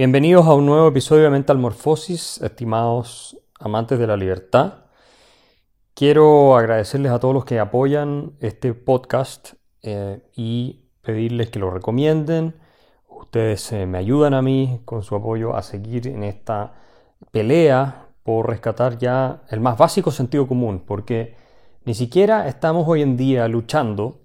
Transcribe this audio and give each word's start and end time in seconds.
Bienvenidos 0.00 0.46
a 0.46 0.54
un 0.54 0.64
nuevo 0.64 0.88
episodio 0.88 1.24
de 1.24 1.30
Mental 1.30 1.58
Morphosis, 1.58 2.40
estimados 2.40 3.36
amantes 3.58 3.98
de 3.98 4.06
la 4.06 4.16
libertad. 4.16 4.86
Quiero 5.92 6.56
agradecerles 6.56 7.12
a 7.12 7.20
todos 7.20 7.34
los 7.34 7.44
que 7.44 7.58
apoyan 7.58 8.32
este 8.40 8.72
podcast 8.72 9.52
eh, 9.82 10.22
y 10.34 10.86
pedirles 11.02 11.50
que 11.50 11.58
lo 11.58 11.70
recomienden. 11.70 12.54
Ustedes 13.10 13.72
eh, 13.72 13.84
me 13.84 13.98
ayudan 13.98 14.32
a 14.32 14.40
mí 14.40 14.80
con 14.86 15.02
su 15.02 15.14
apoyo 15.14 15.54
a 15.54 15.60
seguir 15.60 16.08
en 16.08 16.24
esta 16.24 16.72
pelea 17.30 18.06
por 18.22 18.48
rescatar 18.48 18.96
ya 18.96 19.42
el 19.50 19.60
más 19.60 19.76
básico 19.76 20.10
sentido 20.10 20.48
común, 20.48 20.82
porque 20.86 21.36
ni 21.84 21.92
siquiera 21.92 22.48
estamos 22.48 22.88
hoy 22.88 23.02
en 23.02 23.18
día 23.18 23.46
luchando 23.48 24.18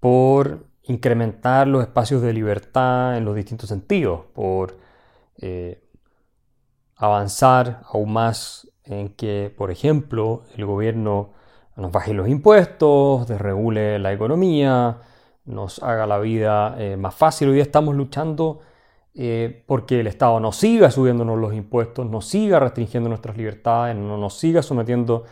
por 0.00 0.66
incrementar 0.82 1.68
los 1.68 1.82
espacios 1.82 2.22
de 2.22 2.32
libertad 2.32 3.16
en 3.16 3.24
los 3.24 3.36
distintos 3.36 3.68
sentidos, 3.68 4.22
por 4.34 4.84
eh, 5.40 5.82
avanzar 6.96 7.82
aún 7.90 8.12
más 8.12 8.68
en 8.84 9.10
que, 9.10 9.52
por 9.56 9.70
ejemplo, 9.70 10.44
el 10.56 10.64
gobierno 10.64 11.32
nos 11.76 11.92
baje 11.92 12.14
los 12.14 12.28
impuestos, 12.28 13.28
desregule 13.28 13.98
la 13.98 14.12
economía, 14.12 14.98
nos 15.44 15.82
haga 15.82 16.06
la 16.06 16.18
vida 16.18 16.74
eh, 16.78 16.96
más 16.96 17.14
fácil. 17.14 17.48
Hoy 17.48 17.54
día 17.54 17.62
estamos 17.62 17.94
luchando 17.94 18.60
eh, 19.14 19.62
porque 19.66 20.00
el 20.00 20.06
Estado 20.06 20.40
no 20.40 20.52
siga 20.52 20.90
subiéndonos 20.90 21.38
los 21.38 21.54
impuestos, 21.54 22.06
no 22.06 22.20
siga 22.20 22.60
restringiendo 22.60 23.08
nuestras 23.08 23.36
libertades, 23.36 23.96
no 23.96 24.16
nos 24.18 24.38
siga 24.38 24.62
sometiendo 24.62 25.24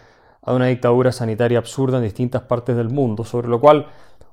a 0.42 0.52
una 0.52 0.66
dictadura 0.66 1.12
sanitaria 1.12 1.59
absurda 1.59 1.98
en 1.98 2.04
distintas 2.04 2.42
partes 2.42 2.76
del 2.76 2.90
mundo, 2.90 3.24
sobre 3.24 3.48
lo 3.48 3.60
cual 3.60 3.88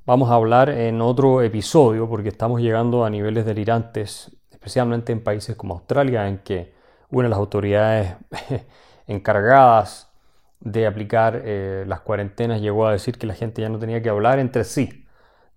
vamos 0.05 0.29
a 0.29 0.35
hablar 0.35 0.69
en 0.69 1.01
otro 1.01 1.41
episodio 1.41 2.07
porque 2.09 2.29
estamos 2.29 2.61
llegando 2.61 3.05
a 3.05 3.09
niveles 3.09 3.45
delirantes, 3.45 4.35
especialmente 4.61 5.11
en 5.11 5.23
países 5.23 5.55
como 5.55 5.73
Australia, 5.73 6.27
en 6.27 6.37
que 6.37 6.71
una 7.09 7.23
de 7.23 7.29
las 7.29 7.39
autoridades 7.39 8.15
encargadas 9.07 10.11
de 10.59 10.85
aplicar 10.85 11.41
eh, 11.43 11.83
las 11.87 12.01
cuarentenas 12.01 12.61
llegó 12.61 12.85
a 12.85 12.91
decir 12.91 13.17
que 13.17 13.25
la 13.25 13.33
gente 13.33 13.63
ya 13.63 13.69
no 13.69 13.79
tenía 13.79 14.03
que 14.03 14.09
hablar 14.09 14.37
entre 14.37 14.63
sí, 14.63 15.07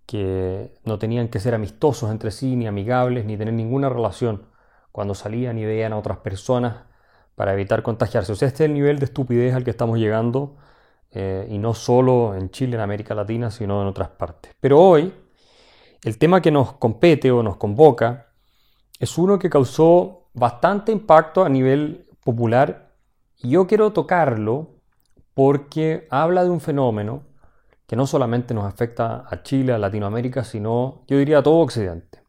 que 0.06 0.72
no 0.84 0.98
tenían 0.98 1.28
que 1.28 1.38
ser 1.38 1.54
amistosos 1.54 2.10
entre 2.10 2.30
sí, 2.30 2.56
ni 2.56 2.66
amigables, 2.66 3.26
ni 3.26 3.36
tener 3.36 3.52
ninguna 3.52 3.90
relación 3.90 4.46
cuando 4.90 5.14
salían 5.14 5.58
y 5.58 5.66
veían 5.66 5.92
a 5.92 5.98
otras 5.98 6.18
personas 6.18 6.76
para 7.34 7.52
evitar 7.52 7.82
contagiarse. 7.82 8.32
O 8.32 8.36
sea, 8.36 8.48
este 8.48 8.64
es 8.64 8.70
el 8.70 8.74
nivel 8.74 8.98
de 8.98 9.04
estupidez 9.04 9.54
al 9.54 9.64
que 9.64 9.70
estamos 9.70 9.98
llegando, 9.98 10.56
eh, 11.10 11.46
y 11.50 11.58
no 11.58 11.74
solo 11.74 12.34
en 12.34 12.50
Chile, 12.50 12.76
en 12.76 12.80
América 12.80 13.14
Latina, 13.14 13.50
sino 13.50 13.82
en 13.82 13.88
otras 13.88 14.08
partes. 14.08 14.54
Pero 14.60 14.80
hoy, 14.80 15.12
el 16.02 16.16
tema 16.16 16.40
que 16.40 16.50
nos 16.50 16.72
compete 16.72 17.30
o 17.30 17.42
nos 17.42 17.58
convoca 17.58 18.28
es 18.98 19.18
uno 19.18 19.38
que 19.38 19.50
causó 19.50 20.28
bastante 20.34 20.92
impacto 20.92 21.44
a 21.44 21.48
nivel 21.48 22.08
popular 22.24 22.92
y 23.38 23.50
yo 23.50 23.66
quiero 23.66 23.92
tocarlo 23.92 24.74
porque 25.34 26.06
habla 26.10 26.44
de 26.44 26.50
un 26.50 26.60
fenómeno 26.60 27.24
que 27.86 27.96
no 27.96 28.06
solamente 28.06 28.54
nos 28.54 28.64
afecta 28.64 29.24
a 29.28 29.42
Chile, 29.42 29.72
a 29.72 29.78
Latinoamérica, 29.78 30.44
sino 30.44 31.04
yo 31.06 31.18
diría 31.18 31.38
a 31.38 31.42
todo 31.42 31.58
Occidente. 31.58 32.22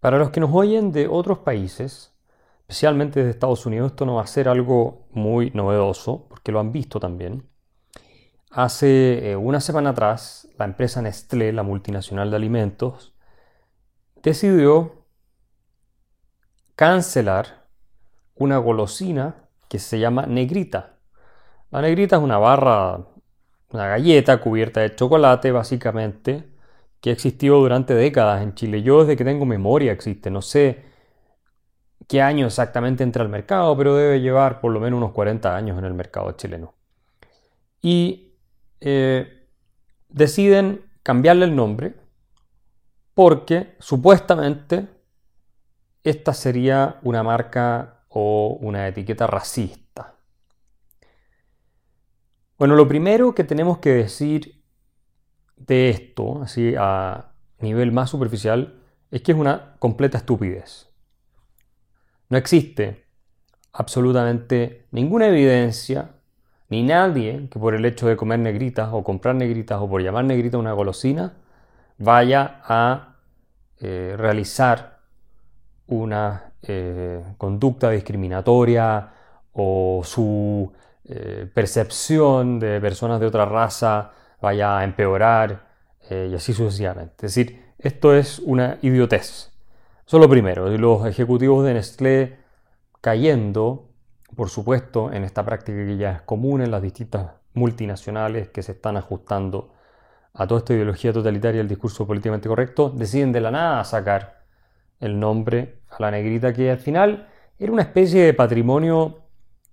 Para 0.00 0.18
los 0.18 0.30
que 0.30 0.40
nos 0.40 0.50
oyen 0.52 0.90
de 0.92 1.08
otros 1.08 1.38
países, 1.38 2.14
especialmente 2.62 3.22
de 3.22 3.30
Estados 3.30 3.66
Unidos, 3.66 3.92
esto 3.92 4.06
no 4.06 4.16
va 4.16 4.22
a 4.22 4.26
ser 4.26 4.48
algo 4.48 5.06
muy 5.10 5.50
novedoso, 5.52 6.26
porque 6.28 6.52
lo 6.52 6.60
han 6.60 6.72
visto 6.72 6.98
también. 6.98 7.48
Hace 8.50 9.30
eh, 9.30 9.36
una 9.36 9.60
semana 9.60 9.90
atrás, 9.90 10.48
la 10.58 10.64
empresa 10.64 11.02
Nestlé, 11.02 11.52
la 11.52 11.62
multinacional 11.62 12.30
de 12.30 12.36
alimentos, 12.36 13.14
decidió 14.22 14.97
cancelar 16.78 17.66
una 18.36 18.58
golosina 18.58 19.48
que 19.68 19.80
se 19.80 19.98
llama 19.98 20.26
negrita. 20.26 20.94
La 21.72 21.82
negrita 21.82 22.14
es 22.14 22.22
una 22.22 22.38
barra, 22.38 23.04
una 23.70 23.88
galleta 23.88 24.40
cubierta 24.40 24.82
de 24.82 24.94
chocolate 24.94 25.50
básicamente, 25.50 26.48
que 27.00 27.10
ha 27.10 27.12
existido 27.12 27.58
durante 27.58 27.94
décadas 27.94 28.42
en 28.42 28.54
Chile. 28.54 28.84
Yo 28.84 29.00
desde 29.00 29.16
que 29.16 29.24
tengo 29.24 29.44
memoria 29.44 29.90
existe, 29.90 30.30
no 30.30 30.40
sé 30.40 30.84
qué 32.06 32.22
año 32.22 32.46
exactamente 32.46 33.02
entra 33.02 33.24
al 33.24 33.28
mercado, 33.28 33.76
pero 33.76 33.96
debe 33.96 34.20
llevar 34.20 34.60
por 34.60 34.70
lo 34.70 34.78
menos 34.78 34.98
unos 34.98 35.10
40 35.10 35.56
años 35.56 35.78
en 35.80 35.84
el 35.84 35.94
mercado 35.94 36.30
chileno. 36.30 36.74
Y 37.82 38.36
eh, 38.80 39.48
deciden 40.08 40.84
cambiarle 41.02 41.46
el 41.46 41.56
nombre 41.56 41.96
porque 43.14 43.74
supuestamente 43.80 44.97
esta 46.08 46.32
sería 46.32 46.98
una 47.02 47.22
marca 47.22 48.04
o 48.08 48.58
una 48.60 48.88
etiqueta 48.88 49.26
racista. 49.26 50.14
Bueno, 52.58 52.74
lo 52.74 52.88
primero 52.88 53.34
que 53.34 53.44
tenemos 53.44 53.78
que 53.78 53.90
decir 53.90 54.64
de 55.56 55.90
esto, 55.90 56.42
así 56.42 56.74
a 56.78 57.32
nivel 57.60 57.92
más 57.92 58.10
superficial, 58.10 58.80
es 59.10 59.22
que 59.22 59.32
es 59.32 59.38
una 59.38 59.76
completa 59.78 60.18
estupidez. 60.18 60.88
No 62.30 62.36
existe 62.36 63.04
absolutamente 63.72 64.86
ninguna 64.90 65.28
evidencia, 65.28 66.10
ni 66.68 66.82
nadie 66.82 67.48
que 67.50 67.58
por 67.58 67.74
el 67.74 67.84
hecho 67.84 68.08
de 68.08 68.16
comer 68.16 68.38
negritas 68.38 68.88
o 68.92 69.04
comprar 69.04 69.34
negritas 69.34 69.78
o 69.80 69.88
por 69.88 70.02
llamar 70.02 70.24
negrita 70.24 70.58
una 70.58 70.72
golosina, 70.72 71.34
vaya 71.98 72.60
a 72.64 73.16
eh, 73.80 74.14
realizar 74.16 74.97
una 75.88 76.52
eh, 76.62 77.22
conducta 77.36 77.90
discriminatoria 77.90 79.10
o 79.52 80.02
su 80.04 80.72
eh, 81.04 81.50
percepción 81.52 82.58
de 82.60 82.80
personas 82.80 83.20
de 83.20 83.26
otra 83.26 83.44
raza 83.44 84.12
vaya 84.40 84.78
a 84.78 84.84
empeorar 84.84 85.66
eh, 86.08 86.28
y 86.30 86.34
así 86.34 86.52
sucesivamente. 86.52 87.26
Es 87.26 87.34
decir, 87.34 87.64
esto 87.78 88.14
es 88.14 88.38
una 88.40 88.78
idiotez. 88.82 89.50
Eso 90.06 90.16
es 90.16 90.22
lo 90.22 90.28
primero. 90.28 90.68
Los 90.68 91.06
ejecutivos 91.06 91.64
de 91.64 91.74
Nestlé 91.74 92.38
cayendo, 93.00 93.88
por 94.36 94.50
supuesto, 94.50 95.12
en 95.12 95.24
esta 95.24 95.44
práctica 95.44 95.78
que 95.84 95.96
ya 95.96 96.12
es 96.12 96.22
común 96.22 96.62
en 96.62 96.70
las 96.70 96.82
distintas 96.82 97.32
multinacionales 97.54 98.48
que 98.48 98.62
se 98.62 98.72
están 98.72 98.96
ajustando 98.96 99.72
a 100.34 100.46
toda 100.46 100.58
esta 100.58 100.74
ideología 100.74 101.12
totalitaria 101.12 101.58
del 101.58 101.68
discurso 101.68 102.06
políticamente 102.06 102.48
correcto, 102.48 102.90
deciden 102.90 103.32
de 103.32 103.40
la 103.40 103.50
nada 103.50 103.84
sacar 103.84 104.44
el 105.00 105.18
nombre 105.18 105.77
a 105.90 105.96
la 106.00 106.10
negrita 106.10 106.52
que 106.52 106.70
al 106.70 106.78
final 106.78 107.28
era 107.58 107.72
una 107.72 107.82
especie 107.82 108.22
de 108.22 108.34
patrimonio 108.34 109.18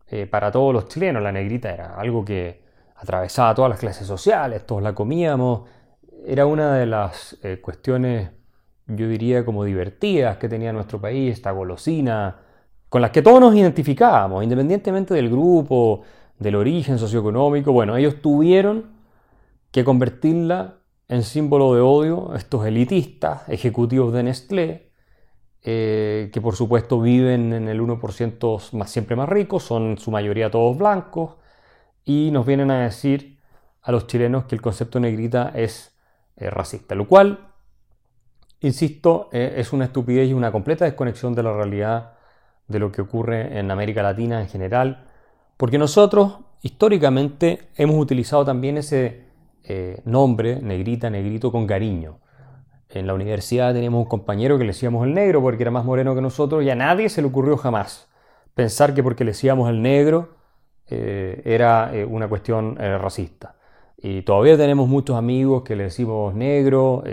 eh, 0.08 0.28
para 0.28 0.52
todos 0.52 0.74
los 0.74 0.88
chilenos. 0.88 1.22
La 1.22 1.32
negrita 1.32 1.72
era 1.74 1.96
algo 1.96 2.24
que 2.24 2.64
atravesaba 2.96 3.54
todas 3.54 3.70
las 3.70 3.80
clases 3.80 4.08
sociales, 4.08 4.66
todos 4.66 4.82
la 4.82 4.94
comíamos. 4.94 5.70
Era 6.26 6.46
una 6.46 6.76
de 6.76 6.86
las 6.86 7.38
eh, 7.44 7.60
cuestiones, 7.62 8.32
yo 8.88 9.08
diría, 9.08 9.46
como 9.46 9.64
divertidas 9.64 10.38
que 10.38 10.50
tenía 10.50 10.74
nuestro 10.74 11.00
país, 11.00 11.34
esta 11.34 11.52
golosina, 11.52 12.38
con 12.90 13.02
las 13.02 13.12
que 13.12 13.22
todos 13.22 13.40
nos 13.40 13.56
identificábamos, 13.56 14.44
independientemente 14.44 15.14
del 15.14 15.30
grupo, 15.30 16.04
del 16.40 16.56
origen 16.56 16.98
socioeconómico. 16.98 17.72
Bueno, 17.72 17.98
ellos 17.98 18.22
tuvieron 18.22 18.96
que 19.72 19.84
convertirla 19.84 20.78
en 21.08 21.24
símbolo 21.24 21.76
de 21.76 21.82
odio, 21.82 22.34
estos 22.36 22.66
elitistas, 22.66 23.48
ejecutivos 23.50 24.14
de 24.14 24.24
Nestlé, 24.24 24.85
eh, 25.68 26.30
que 26.32 26.42
por 26.42 26.56
supuesto 26.56 27.02
viven 27.02 27.52
en 27.52 27.68
el 27.68 27.82
1% 27.82 28.74
más, 28.74 28.92
siempre 28.92 29.16
más 29.16 29.28
ricos, 29.28 29.64
son 29.64 29.94
en 29.94 29.98
su 29.98 30.12
mayoría 30.12 30.52
todos 30.52 30.78
blancos, 30.78 31.38
y 32.04 32.30
nos 32.30 32.46
vienen 32.46 32.70
a 32.70 32.84
decir 32.84 33.40
a 33.82 33.92
los 33.92 34.06
chilenos 34.06 34.46
que 34.46 34.54
el 34.54 34.62
concepto 34.62 35.00
negrita 35.00 35.52
es 35.56 35.98
eh, 36.36 36.52
racista, 36.52 36.94
lo 36.94 37.08
cual, 37.08 37.48
insisto, 38.60 39.28
eh, 39.32 39.56
es 39.58 39.74
una 39.74 39.86
estupidez 39.86 40.30
y 40.30 40.34
una 40.34 40.52
completa 40.52 40.86
desconexión 40.86 41.34
de 41.34 41.42
la 41.42 41.54
realidad 41.54 42.14
de 42.68 42.78
lo 42.78 42.92
que 42.92 43.02
ocurre 43.02 43.58
en 43.58 43.72
América 43.72 44.04
Latina 44.04 44.42
en 44.42 44.50
general, 44.50 45.08
porque 45.58 45.80
nosotros 45.80 46.42
históricamente 46.62 47.70
hemos 47.76 47.96
utilizado 47.96 48.46
también 48.46 48.78
ese 48.78 49.26
nombre, 50.06 50.62
negrita, 50.62 51.10
negrito, 51.10 51.52
con 51.52 51.66
cariño 51.66 52.20
en 52.90 53.08
la 53.08 53.14
universidad 53.14 53.74
teníamos 53.74 54.04
un 54.04 54.10
compañero 54.10 54.58
que 54.58 54.64
le 54.64 54.72
decíamos 54.72 55.06
el 55.06 55.14
negro 55.14 55.42
porque 55.42 55.64
era 55.64 55.72
más 55.72 55.86
moreno 55.86 56.16
que 56.16 56.22
nosotros 56.22 56.64
y 56.64 56.70
a 56.70 56.76
nadie 56.76 57.10
se 57.10 57.22
le 57.22 57.28
ocurrió 57.28 57.58
jamás 57.58 58.10
pensar 58.56 58.94
que 58.94 59.04
porque 59.04 59.24
le 59.24 59.32
decíamos 59.32 59.70
el 59.70 59.82
negro 59.82 60.36
eh, 60.88 61.42
era 61.46 61.94
eh, 61.94 62.06
una 62.06 62.28
cuestión 62.28 62.78
eh, 62.80 62.98
racista. 62.98 63.56
Y 63.98 64.22
todavía 64.22 64.58
tenemos 64.58 64.88
muchos 64.88 65.18
amigos 65.18 65.64
que 65.64 65.76
le 65.76 65.86
decimos 65.86 66.34
negro 66.34 67.04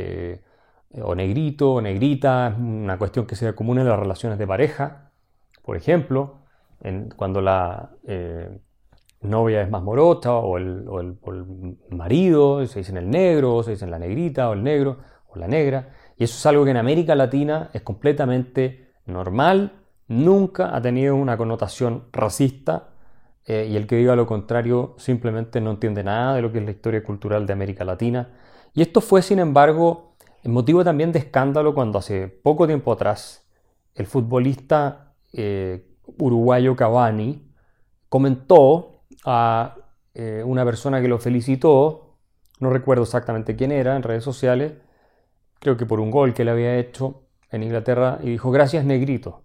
o 1.00 1.14
negrito 1.14 1.74
o 1.74 1.80
negrita, 1.80 2.54
una 2.58 2.98
cuestión 2.98 3.26
que 3.26 3.34
sea 3.34 3.54
común 3.54 3.78
en 3.78 3.88
las 3.88 3.98
relaciones 3.98 4.38
de 4.38 4.46
pareja. 4.46 5.10
Por 5.62 5.76
ejemplo, 5.76 6.40
cuando 7.16 7.40
la 7.40 7.92
novia 9.22 9.62
es 9.62 9.70
más 9.70 9.82
morocha 9.82 10.34
o 10.34 10.58
el, 10.58 10.86
o 10.86 11.00
el 11.00 11.16
marido, 11.88 12.66
se 12.66 12.80
dicen 12.80 12.98
el 12.98 13.08
negro, 13.08 13.62
se 13.62 13.70
dicen 13.70 13.90
la 13.90 13.98
negrita 13.98 14.50
o 14.50 14.52
el 14.52 14.62
negro 14.62 14.98
la 15.38 15.48
negra, 15.48 15.90
y 16.16 16.24
eso 16.24 16.36
es 16.36 16.46
algo 16.46 16.64
que 16.64 16.70
en 16.70 16.76
América 16.76 17.14
Latina 17.14 17.70
es 17.72 17.82
completamente 17.82 18.92
normal, 19.06 19.72
nunca 20.08 20.74
ha 20.76 20.80
tenido 20.82 21.16
una 21.16 21.36
connotación 21.36 22.04
racista 22.12 22.90
eh, 23.46 23.68
y 23.70 23.76
el 23.76 23.86
que 23.86 23.96
diga 23.96 24.14
lo 24.14 24.26
contrario 24.26 24.94
simplemente 24.98 25.60
no 25.60 25.70
entiende 25.70 26.04
nada 26.04 26.34
de 26.34 26.42
lo 26.42 26.52
que 26.52 26.58
es 26.58 26.64
la 26.64 26.70
historia 26.70 27.02
cultural 27.02 27.46
de 27.46 27.52
América 27.52 27.84
Latina. 27.84 28.30
Y 28.74 28.82
esto 28.82 29.00
fue, 29.00 29.22
sin 29.22 29.38
embargo, 29.38 30.14
motivo 30.44 30.84
también 30.84 31.12
de 31.12 31.18
escándalo 31.18 31.74
cuando 31.74 31.98
hace 31.98 32.28
poco 32.28 32.66
tiempo 32.66 32.92
atrás 32.92 33.48
el 33.94 34.06
futbolista 34.06 35.14
eh, 35.32 35.86
uruguayo 36.18 36.76
Cavani 36.76 37.50
comentó 38.08 39.02
a 39.24 39.76
eh, 40.14 40.42
una 40.44 40.64
persona 40.64 41.00
que 41.00 41.08
lo 41.08 41.18
felicitó, 41.18 42.18
no 42.60 42.70
recuerdo 42.70 43.04
exactamente 43.04 43.56
quién 43.56 43.72
era, 43.72 43.96
en 43.96 44.02
redes 44.02 44.24
sociales, 44.24 44.74
creo 45.62 45.76
que 45.76 45.86
por 45.86 46.00
un 46.00 46.10
gol 46.10 46.34
que 46.34 46.44
le 46.44 46.50
había 46.50 46.76
hecho 46.76 47.22
en 47.50 47.62
Inglaterra, 47.62 48.18
y 48.20 48.30
dijo 48.30 48.50
gracias 48.50 48.84
negrito, 48.84 49.44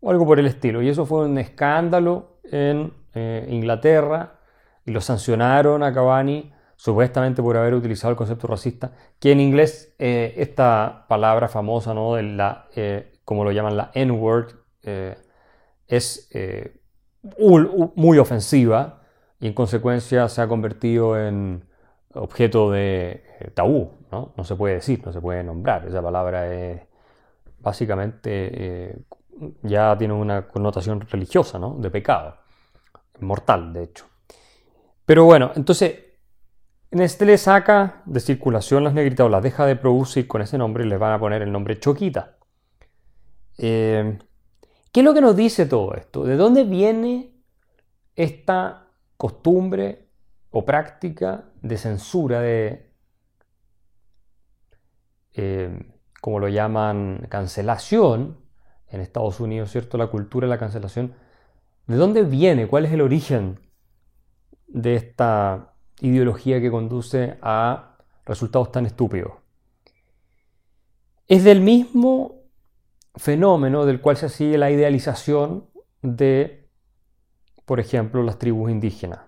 o 0.00 0.10
algo 0.10 0.26
por 0.26 0.38
el 0.38 0.46
estilo. 0.46 0.82
Y 0.82 0.90
eso 0.90 1.06
fue 1.06 1.24
un 1.24 1.38
escándalo 1.38 2.40
en 2.44 2.92
eh, 3.14 3.46
Inglaterra, 3.48 4.34
y 4.84 4.90
lo 4.90 5.00
sancionaron 5.00 5.82
a 5.82 5.94
Cavani 5.94 6.52
supuestamente 6.76 7.42
por 7.42 7.56
haber 7.56 7.72
utilizado 7.72 8.10
el 8.10 8.16
concepto 8.16 8.46
racista, 8.46 8.92
que 9.18 9.32
en 9.32 9.40
inglés 9.40 9.94
eh, 9.98 10.34
esta 10.36 11.06
palabra 11.08 11.48
famosa, 11.48 11.94
¿no? 11.94 12.16
De 12.16 12.22
la, 12.22 12.68
eh, 12.76 13.14
como 13.24 13.42
lo 13.42 13.50
llaman 13.50 13.78
la 13.78 13.90
N-word, 13.94 14.54
es 15.88 16.28
muy 17.96 18.18
ofensiva 18.18 19.00
y 19.40 19.48
en 19.48 19.52
consecuencia 19.52 20.28
se 20.28 20.42
ha 20.42 20.46
convertido 20.46 21.18
en 21.18 21.64
objeto 22.14 22.70
de 22.70 23.24
tabú, 23.54 23.90
¿no? 24.36 24.44
Se 24.44 24.56
puede 24.56 24.74
decir, 24.74 25.02
no 25.04 25.12
se 25.12 25.20
puede 25.20 25.42
nombrar. 25.42 25.86
Esa 25.86 26.02
palabra 26.02 26.52
es 26.52 26.82
básicamente 27.58 29.04
ya 29.62 29.96
tiene 29.98 30.14
una 30.14 30.48
connotación 30.48 31.00
religiosa, 31.00 31.58
¿no? 31.58 31.76
De 31.78 31.90
pecado. 31.90 32.36
Mortal, 33.20 33.72
de 33.72 33.84
hecho. 33.84 34.06
Pero 35.04 35.24
bueno, 35.24 35.52
entonces, 35.54 35.94
Nestlé 36.90 37.38
saca 37.38 38.02
de 38.06 38.20
circulación 38.20 38.84
las 38.84 38.94
negritas 38.94 39.26
o 39.26 39.28
las 39.28 39.42
deja 39.42 39.66
de 39.66 39.76
producir 39.76 40.26
con 40.26 40.42
ese 40.42 40.58
nombre 40.58 40.84
y 40.84 40.88
les 40.88 40.98
van 40.98 41.12
a 41.12 41.18
poner 41.18 41.42
el 41.42 41.52
nombre 41.52 41.78
Choquita. 41.78 42.36
Eh, 43.58 44.18
¿Qué 44.92 45.00
es 45.00 45.04
lo 45.04 45.14
que 45.14 45.20
nos 45.20 45.36
dice 45.36 45.66
todo 45.66 45.94
esto? 45.94 46.24
¿De 46.24 46.36
dónde 46.36 46.64
viene 46.64 47.34
esta 48.14 48.88
costumbre 49.16 50.08
o 50.50 50.64
práctica 50.64 51.44
de 51.60 51.76
censura 51.76 52.40
de, 52.40 52.92
eh, 55.36 55.92
como 56.20 56.40
lo 56.40 56.48
llaman, 56.48 57.26
cancelación 57.28 58.38
en 58.88 59.00
Estados 59.00 59.38
Unidos, 59.38 59.70
¿cierto? 59.70 59.98
La 59.98 60.08
cultura 60.08 60.46
de 60.46 60.50
la 60.50 60.58
cancelación. 60.58 61.14
¿De 61.86 61.96
dónde 61.96 62.22
viene? 62.22 62.66
¿Cuál 62.66 62.86
es 62.86 62.92
el 62.92 63.00
origen 63.00 63.60
de 64.66 64.96
esta 64.96 65.74
ideología 66.00 66.60
que 66.60 66.70
conduce 66.70 67.38
a 67.42 67.96
resultados 68.24 68.72
tan 68.72 68.86
estúpidos? 68.86 69.32
Es 71.28 71.44
del 71.44 71.60
mismo 71.60 72.42
fenómeno 73.14 73.84
del 73.84 74.00
cual 74.00 74.16
se 74.16 74.28
sigue 74.28 74.58
la 74.58 74.70
idealización 74.70 75.68
de, 76.02 76.68
por 77.64 77.80
ejemplo, 77.80 78.22
las 78.22 78.38
tribus 78.38 78.70
indígenas, 78.70 79.20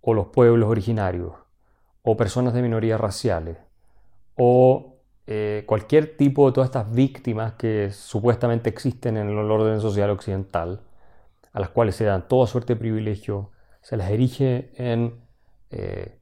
o 0.00 0.14
los 0.14 0.28
pueblos 0.28 0.68
originarios, 0.68 1.34
o 2.02 2.16
personas 2.16 2.54
de 2.54 2.62
minorías 2.62 3.00
raciales, 3.00 3.58
o 4.34 4.91
eh, 5.26 5.64
cualquier 5.66 6.16
tipo 6.16 6.46
de 6.46 6.52
todas 6.52 6.68
estas 6.68 6.90
víctimas 6.92 7.54
que 7.54 7.90
supuestamente 7.90 8.68
existen 8.68 9.16
en 9.16 9.28
el 9.28 9.50
orden 9.50 9.80
social 9.80 10.10
occidental, 10.10 10.82
a 11.52 11.60
las 11.60 11.70
cuales 11.70 11.96
se 11.96 12.04
dan 12.04 12.26
toda 12.28 12.46
suerte 12.46 12.74
de 12.74 12.80
privilegio, 12.80 13.52
se 13.82 13.96
las 13.96 14.10
erige 14.10 14.72
en 14.76 15.20
eh, 15.70 16.20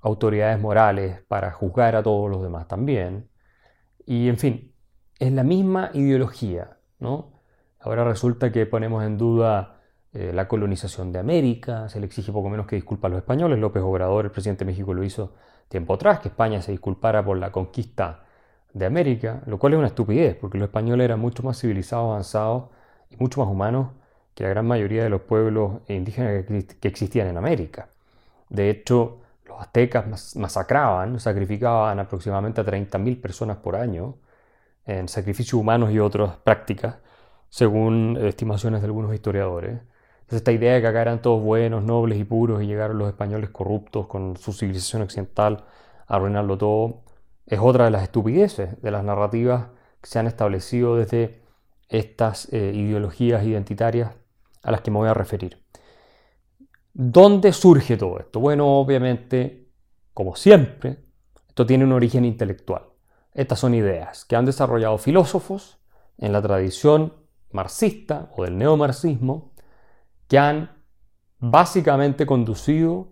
autoridades 0.00 0.60
morales 0.60 1.22
para 1.28 1.52
juzgar 1.52 1.96
a 1.96 2.02
todos 2.02 2.30
los 2.30 2.42
demás 2.42 2.68
también. 2.68 3.28
Y 4.06 4.28
en 4.28 4.38
fin, 4.38 4.74
es 5.18 5.32
la 5.32 5.44
misma 5.44 5.90
ideología, 5.94 6.78
¿no? 6.98 7.42
Ahora 7.80 8.04
resulta 8.04 8.52
que 8.52 8.66
ponemos 8.66 9.04
en 9.04 9.18
duda 9.18 9.80
eh, 10.12 10.32
la 10.34 10.48
colonización 10.48 11.12
de 11.12 11.18
América, 11.18 11.88
se 11.88 12.00
le 12.00 12.06
exige 12.06 12.32
poco 12.32 12.48
menos 12.48 12.66
que 12.66 12.76
disculpa 12.76 13.08
a 13.08 13.10
los 13.10 13.18
españoles. 13.18 13.58
López 13.58 13.82
Obrador, 13.82 14.26
el 14.26 14.30
presidente 14.30 14.64
de 14.64 14.72
México, 14.72 14.92
lo 14.92 15.04
hizo 15.04 15.34
tiempo 15.70 15.94
atrás, 15.94 16.18
que 16.18 16.28
España 16.28 16.60
se 16.60 16.72
disculpara 16.72 17.24
por 17.24 17.38
la 17.38 17.52
conquista 17.52 18.24
de 18.74 18.86
América, 18.86 19.42
lo 19.46 19.58
cual 19.58 19.74
es 19.74 19.78
una 19.78 19.86
estupidez, 19.86 20.36
porque 20.36 20.58
los 20.58 20.66
españoles 20.66 21.04
eran 21.04 21.20
mucho 21.20 21.42
más 21.44 21.60
civilizados, 21.60 22.10
avanzados 22.10 22.64
y 23.08 23.16
mucho 23.16 23.40
más 23.40 23.48
humanos 23.48 23.88
que 24.34 24.42
la 24.44 24.50
gran 24.50 24.66
mayoría 24.66 25.04
de 25.04 25.10
los 25.10 25.22
pueblos 25.22 25.80
indígenas 25.88 26.44
que 26.80 26.88
existían 26.88 27.28
en 27.28 27.36
América. 27.36 27.88
De 28.48 28.68
hecho, 28.68 29.20
los 29.46 29.60
aztecas 29.60 30.36
masacraban, 30.36 31.20
sacrificaban 31.20 32.00
aproximadamente 32.00 32.60
a 32.60 32.64
30.000 32.64 33.20
personas 33.20 33.58
por 33.58 33.76
año 33.76 34.16
en 34.86 35.08
sacrificios 35.08 35.54
humanos 35.54 35.92
y 35.92 36.00
otras 36.00 36.36
prácticas, 36.38 36.96
según 37.48 38.18
estimaciones 38.20 38.80
de 38.80 38.86
algunos 38.86 39.14
historiadores. 39.14 39.80
Esta 40.30 40.52
idea 40.52 40.74
de 40.74 40.80
que 40.80 40.86
acá 40.86 41.02
eran 41.02 41.22
todos 41.22 41.42
buenos, 41.42 41.82
nobles 41.82 42.18
y 42.18 42.24
puros 42.24 42.62
y 42.62 42.66
llegaron 42.66 42.98
los 42.98 43.08
españoles 43.08 43.50
corruptos 43.50 44.06
con 44.06 44.36
su 44.36 44.52
civilización 44.52 45.02
occidental 45.02 45.64
a 46.06 46.16
arruinarlo 46.16 46.56
todo, 46.56 47.02
es 47.46 47.58
otra 47.60 47.86
de 47.86 47.90
las 47.90 48.04
estupideces 48.04 48.80
de 48.80 48.90
las 48.92 49.02
narrativas 49.02 49.70
que 50.00 50.08
se 50.08 50.20
han 50.20 50.28
establecido 50.28 50.96
desde 50.96 51.42
estas 51.88 52.52
eh, 52.52 52.72
ideologías 52.72 53.44
identitarias 53.44 54.12
a 54.62 54.70
las 54.70 54.82
que 54.82 54.92
me 54.92 54.98
voy 54.98 55.08
a 55.08 55.14
referir. 55.14 55.60
¿Dónde 56.92 57.52
surge 57.52 57.96
todo 57.96 58.20
esto? 58.20 58.38
Bueno, 58.38 58.78
obviamente, 58.78 59.68
como 60.14 60.36
siempre, 60.36 60.98
esto 61.48 61.66
tiene 61.66 61.84
un 61.84 61.92
origen 61.92 62.24
intelectual. 62.24 62.84
Estas 63.34 63.58
son 63.58 63.74
ideas 63.74 64.24
que 64.24 64.36
han 64.36 64.44
desarrollado 64.44 64.96
filósofos 64.98 65.78
en 66.18 66.32
la 66.32 66.40
tradición 66.40 67.14
marxista 67.50 68.30
o 68.36 68.44
del 68.44 68.58
neomarxismo 68.58 69.49
que 70.30 70.38
han 70.38 70.70
básicamente 71.40 72.24
conducido 72.24 73.08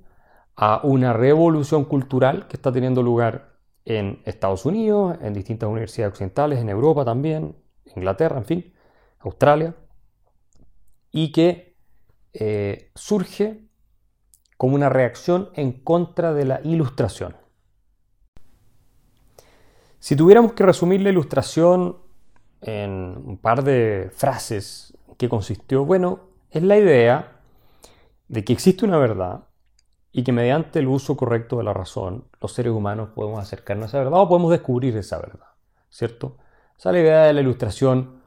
a 0.55 0.81
una 0.85 1.13
revolución 1.13 1.85
cultural 1.85 2.47
que 2.47 2.57
está 2.57 2.71
teniendo 2.71 3.03
lugar 3.03 3.59
en 3.85 4.23
Estados 4.25 4.65
Unidos, 4.65 5.19
en 5.21 5.35
distintas 5.35 5.69
universidades 5.69 6.13
occidentales, 6.13 6.61
en 6.61 6.69
Europa 6.69 7.05
también, 7.05 7.57
Inglaterra, 7.97 8.39
en 8.39 8.45
fin, 8.45 8.73
Australia, 9.19 9.75
y 11.11 11.33
que 11.33 11.77
eh, 12.35 12.93
surge 12.95 13.69
como 14.57 14.77
una 14.77 14.89
reacción 14.89 15.51
en 15.55 15.73
contra 15.73 16.33
de 16.33 16.45
la 16.45 16.61
ilustración. 16.63 17.37
Si 19.99 20.15
tuviéramos 20.15 20.53
que 20.53 20.65
resumir 20.65 21.01
la 21.01 21.11
ilustración 21.11 21.99
en 22.61 23.17
un 23.27 23.39
par 23.39 23.65
de 23.65 24.09
frases, 24.15 24.97
¿qué 25.17 25.29
consistió? 25.29 25.85
Bueno, 25.85 26.28
es 26.51 26.63
la 26.63 26.77
idea 26.77 27.41
de 28.29 28.45
que 28.45 28.53
existe 28.53 28.85
una 28.85 28.99
verdad 28.99 29.45
y 30.13 30.25
que 30.25 30.33
mediante 30.33 30.79
el 30.79 30.89
uso 30.89 31.17
correcto 31.17 31.59
de 31.59 31.65
la 31.65 31.75
razón, 31.75 32.25
los 32.41 32.53
seres 32.53 32.73
humanos 32.73 33.11
podemos 33.15 33.41
acercarnos 33.41 33.85
a 33.85 33.89
esa 33.89 33.99
verdad 33.99 34.21
o 34.21 34.29
podemos 34.29 34.51
descubrir 34.51 34.97
esa 34.97 35.19
verdad, 35.19 35.49
¿cierto? 35.91 36.37
Esa 36.79 36.91
es 36.91 36.93
la 36.95 37.01
idea 37.01 37.23
de 37.25 37.33
la 37.35 37.41
ilustración 37.41 38.23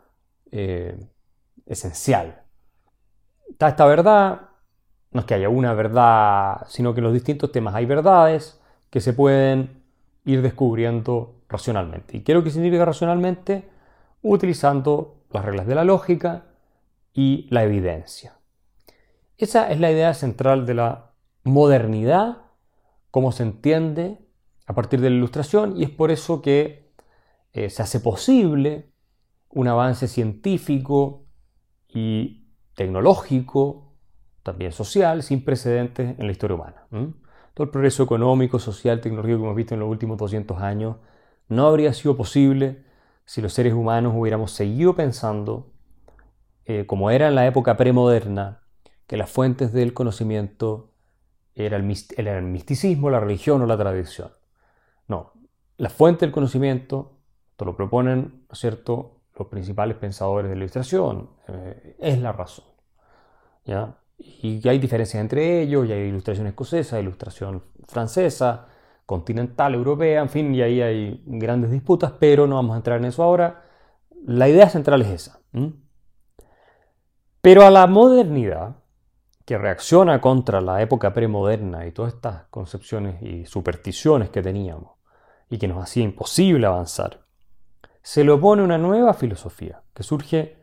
eh, 0.52 1.08
esencial. 1.66 2.44
Está 3.50 3.70
esta 3.70 3.86
verdad, 3.86 4.50
no 5.12 5.22
es 5.22 5.26
que 5.26 5.34
haya 5.34 5.50
una 5.50 5.74
verdad, 5.74 6.66
sino 6.68 6.94
que 6.94 7.00
en 7.00 7.06
los 7.06 7.14
distintos 7.14 7.52
temas 7.52 7.76
hay 7.76 7.86
verdades 7.86 8.62
que 8.90 9.02
se 9.02 9.14
pueden 9.14 9.84
ir 10.26 10.42
descubriendo 10.42 11.42
racionalmente. 11.50 12.18
¿Y 12.18 12.22
qué 12.22 12.32
es 12.32 12.38
lo 12.38 12.44
que 12.44 12.52
significa 12.52 12.86
racionalmente? 12.86 13.70
Utilizando 14.22 15.16
las 15.32 15.44
reglas 15.44 15.66
de 15.66 15.76
la 15.76 15.84
lógica 15.84 16.46
y 17.14 17.48
la 17.50 17.64
evidencia. 17.64 18.40
Esa 19.38 19.72
es 19.72 19.80
la 19.80 19.92
idea 19.92 20.14
central 20.14 20.66
de 20.66 20.76
la 20.76 21.14
modernidad 21.44 22.44
como 23.10 23.32
se 23.32 23.44
entiende 23.44 24.20
a 24.66 24.74
partir 24.74 25.02
de 25.02 25.10
la 25.10 25.16
ilustración 25.18 25.78
y 25.78 25.84
es 25.84 25.90
por 25.90 26.12
eso 26.12 26.42
que 26.42 26.92
eh, 27.54 27.70
se 27.70 27.82
hace 27.82 28.00
posible 28.00 28.92
un 29.50 29.68
avance 29.68 30.08
científico 30.08 31.26
y 31.90 32.48
tecnológico, 32.74 33.94
también 34.44 34.72
social, 34.72 35.24
sin 35.24 35.44
precedentes 35.44 36.18
en 36.18 36.26
la 36.26 36.32
historia 36.32 36.56
humana. 36.56 36.88
Todo 37.54 37.66
el 37.66 37.70
progreso 37.70 38.04
económico, 38.04 38.60
social, 38.60 39.02
tecnológico 39.02 39.40
que 39.40 39.44
hemos 39.44 39.56
visto 39.56 39.74
en 39.74 39.82
los 39.82 39.90
últimos 39.90 40.18
200 40.18 40.58
años 40.62 40.98
no 41.50 41.68
habría 41.68 41.94
sido 41.94 42.16
posible 42.16 42.86
si 43.26 43.42
los 43.42 43.54
seres 43.54 43.74
humanos 43.74 44.14
hubiéramos 44.16 44.52
seguido 44.52 44.96
pensando, 44.96 45.74
eh, 46.66 46.86
como 46.86 47.12
era 47.12 47.28
en 47.28 47.36
la 47.36 47.46
época 47.48 47.78
premoderna, 47.78 48.62
que 49.08 49.18
las 49.18 49.30
fuentes 49.30 49.74
del 49.74 49.94
conocimiento 49.94 50.92
era 51.56 51.78
el, 51.78 51.84
misticismo, 51.84 53.10
la 53.10 53.20
religión 53.20 53.62
o 53.62 53.66
la 53.66 53.78
tradición. 53.78 54.32
No, 55.08 55.34
la 55.78 55.90
fuente 55.90 56.26
del 56.26 56.32
conocimiento, 56.32 57.18
te 57.58 57.66
lo 57.66 57.76
proponen, 57.76 58.46
cierto?, 58.54 59.18
los 59.38 59.48
principales 59.48 59.98
pensadores 59.98 60.50
de 60.50 60.56
la 60.56 60.64
ilustración, 60.64 61.30
eh, 61.48 61.96
es 62.00 62.20
la 62.20 62.32
razón. 62.32 62.66
¿ya? 63.66 63.98
Y 64.18 64.68
hay 64.68 64.78
diferencias 64.78 65.20
entre 65.20 65.62
ellos, 65.62 65.88
y 65.88 65.92
hay 65.92 66.08
ilustración 66.08 66.48
escocesa, 66.48 67.00
ilustración 67.00 67.64
francesa, 67.88 68.68
continental, 69.06 69.74
europea, 69.74 70.22
en 70.22 70.30
fin, 70.30 70.56
y 70.56 70.62
ahí 70.62 70.82
hay 70.82 71.24
grandes 71.26 71.72
disputas, 71.72 72.14
pero 72.20 72.48
no 72.48 72.56
vamos 72.56 72.76
a 72.76 72.78
entrar 72.78 73.00
en 73.00 73.06
eso 73.06 73.24
ahora. 73.24 73.66
La 74.26 74.48
idea 74.48 74.70
central 74.70 75.02
es 75.02 75.10
esa. 75.10 75.40
Pero 77.42 77.66
a 77.66 77.72
la 77.72 77.88
modernidad, 77.88 78.76
que 79.46 79.58
reacciona 79.58 80.22
contra 80.22 80.62
la 80.62 80.82
época 80.84 81.14
premoderna 81.14 81.88
y 81.88 81.92
todas 81.92 82.14
estas 82.14 82.44
concepciones 82.52 83.22
y 83.24 83.46
supersticiones 83.46 84.30
que 84.30 84.44
teníamos, 84.44 84.92
y 85.50 85.58
que 85.58 85.68
nos 85.68 85.84
hacía 85.84 86.04
imposible 86.04 86.68
avanzar, 86.68 87.26
se 88.04 88.24
le 88.24 88.32
opone 88.32 88.62
una 88.62 88.78
nueva 88.78 89.14
filosofía 89.14 89.82
que 89.94 90.04
surge 90.04 90.58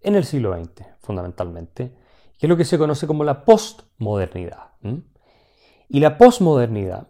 en 0.00 0.16
el 0.16 0.24
siglo 0.24 0.54
XX, 0.54 0.86
fundamentalmente, 1.00 1.94
que 2.36 2.46
es 2.46 2.48
lo 2.48 2.56
que 2.56 2.64
se 2.64 2.78
conoce 2.78 3.06
como 3.06 3.22
la 3.22 3.44
postmodernidad. 3.44 4.72
Y 5.88 6.00
la 6.00 6.18
postmodernidad, 6.18 7.08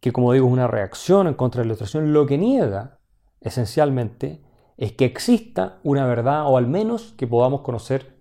que 0.00 0.12
como 0.12 0.32
digo 0.32 0.46
es 0.46 0.52
una 0.52 0.66
reacción 0.66 1.28
en 1.28 1.34
contra 1.34 1.60
de 1.60 1.66
la 1.66 1.68
ilustración, 1.68 2.12
lo 2.12 2.26
que 2.26 2.36
niega 2.36 2.98
esencialmente 3.40 4.42
es 4.76 4.92
que 4.92 5.04
exista 5.04 5.78
una 5.84 6.04
verdad 6.06 6.46
o 6.46 6.56
al 6.56 6.66
menos 6.66 7.14
que 7.16 7.26
podamos 7.26 7.60
conocer 7.60 8.13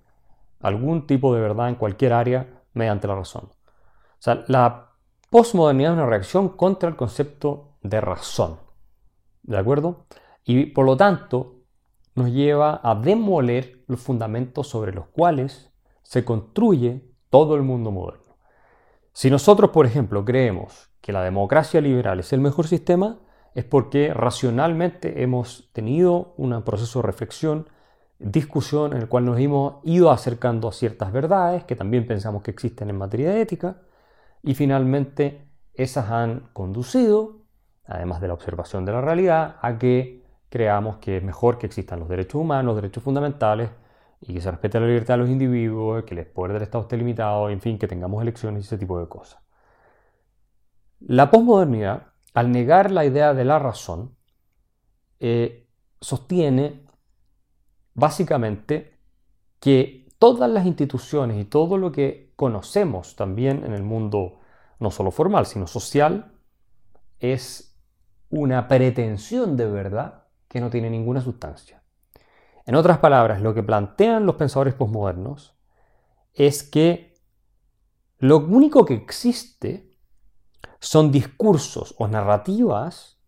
algún 0.64 1.06
tipo 1.06 1.36
de 1.36 1.42
verdad 1.42 1.70
en 1.70 1.76
cualquier 1.76 2.14
área 2.14 2.64
mediante 2.74 3.08
la 3.08 3.16
razón. 3.16 3.44
O 3.44 4.20
sea, 4.20 4.44
la 4.48 4.94
postmodernidad 5.30 5.92
es 5.92 5.98
una 5.98 6.08
reacción 6.08 6.50
contra 6.50 6.90
el 6.90 6.96
concepto 6.96 7.78
de 7.82 8.02
razón. 8.02 8.58
¿De 9.44 9.58
acuerdo? 9.58 10.06
Y 10.46 10.68
por 10.68 10.86
lo 10.86 10.98
tanto 10.98 11.58
nos 12.16 12.32
lleva 12.32 12.80
a 12.84 12.96
demoler 12.96 13.84
los 13.88 14.00
fundamentos 14.00 14.68
sobre 14.68 14.94
los 14.94 15.08
cuales 15.08 15.72
se 16.02 16.24
construye 16.24 17.04
todo 17.30 17.56
el 17.56 17.64
mundo 17.64 17.92
moderno. 17.92 18.38
Si 19.12 19.30
nosotros, 19.30 19.72
por 19.72 19.86
ejemplo, 19.86 20.24
creemos 20.24 20.90
que 21.02 21.12
la 21.12 21.24
democracia 21.24 21.82
liberal 21.82 22.20
es 22.20 22.32
el 22.34 22.40
mejor 22.40 22.68
sistema, 22.68 23.20
es 23.54 23.66
porque 23.66 24.14
racionalmente 24.14 25.24
hemos 25.24 25.70
tenido 25.74 26.34
un 26.38 26.62
proceso 26.64 27.00
de 27.00 27.08
reflexión, 27.08 27.68
discusión 28.24 28.94
en 28.94 29.00
el 29.00 29.10
cual 29.10 29.26
nos 29.26 29.40
hemos 29.40 29.76
ido 29.84 30.12
acercando 30.12 30.68
a 30.68 30.72
ciertas 30.72 31.12
verdades 31.12 31.66
que 31.66 31.76
también 31.76 32.08
pensamos 32.08 32.42
que 32.42 32.52
existen 32.52 32.90
en 32.90 32.98
materia 32.98 33.32
de 33.32 33.42
ética 33.42 33.82
y 34.42 34.56
finalmente 34.56 35.48
esas 35.74 36.10
han 36.10 36.50
conducido, 36.54 37.42
además 37.86 38.22
de 38.22 38.28
la 38.28 38.34
observación 38.34 38.86
de 38.86 38.92
la 38.92 39.02
realidad, 39.02 39.58
a 39.62 39.78
que 39.78 40.24
creamos 40.50 40.98
que 40.98 41.18
es 41.18 41.24
mejor 41.24 41.58
que 41.58 41.66
existan 41.66 42.00
los 42.00 42.10
derechos 42.10 42.42
humanos, 42.42 42.76
derechos 42.76 43.04
fundamentales 43.04 43.70
y 44.22 44.34
que 44.34 44.42
se 44.42 44.52
respete 44.52 44.80
la 44.80 44.88
libertad 44.88 45.16
de 45.16 45.20
los 45.20 45.30
individuos, 45.30 46.04
que 46.04 46.16
el 46.16 46.26
poder 46.28 46.54
del 46.54 46.64
Estado 46.64 46.84
esté 46.84 46.98
limitado, 46.98 47.50
en 47.50 47.60
fin, 47.60 47.78
que 47.78 47.88
tengamos 47.88 48.22
elecciones 48.22 48.64
y 48.64 48.68
ese 48.68 48.78
tipo 48.78 49.00
de 49.00 49.08
cosas. 49.08 49.42
La 51.00 51.30
posmodernidad, 51.30 52.14
al 52.34 52.52
negar 52.52 52.92
la 52.92 53.04
idea 53.04 53.34
de 53.34 53.44
la 53.44 53.60
razón, 53.60 54.16
eh, 55.20 55.68
sostiene 56.00 56.83
básicamente 57.94 59.00
que 59.60 60.08
todas 60.20 60.50
las 60.50 60.66
instituciones 60.66 61.38
y 61.38 61.46
todo 61.46 61.78
lo 61.78 61.92
que 61.92 62.34
conocemos 62.36 63.16
también 63.16 63.64
en 63.66 63.74
el 63.74 63.84
mundo 63.84 64.40
no 64.80 64.92
solo 64.92 65.12
formal, 65.12 65.46
sino 65.46 65.68
social, 65.68 66.34
es 67.20 67.78
una 68.30 68.68
pretensión 68.68 69.56
de 69.56 69.68
verdad 69.68 70.26
que 70.48 70.60
no 70.60 70.70
tiene 70.70 70.90
ninguna 70.90 71.22
sustancia. 71.22 71.84
En 72.66 72.76
otras 72.76 73.00
palabras, 73.00 73.42
lo 73.42 73.54
que 73.54 73.64
plantean 73.64 74.26
los 74.26 74.36
pensadores 74.36 74.74
posmodernos 74.74 75.58
es 76.34 76.64
que 76.64 77.14
lo 78.18 78.38
único 78.38 78.86
que 78.86 78.94
existe 78.94 79.98
son 80.80 81.12
discursos 81.12 81.96
o 81.98 82.08
narrativas 82.08 83.20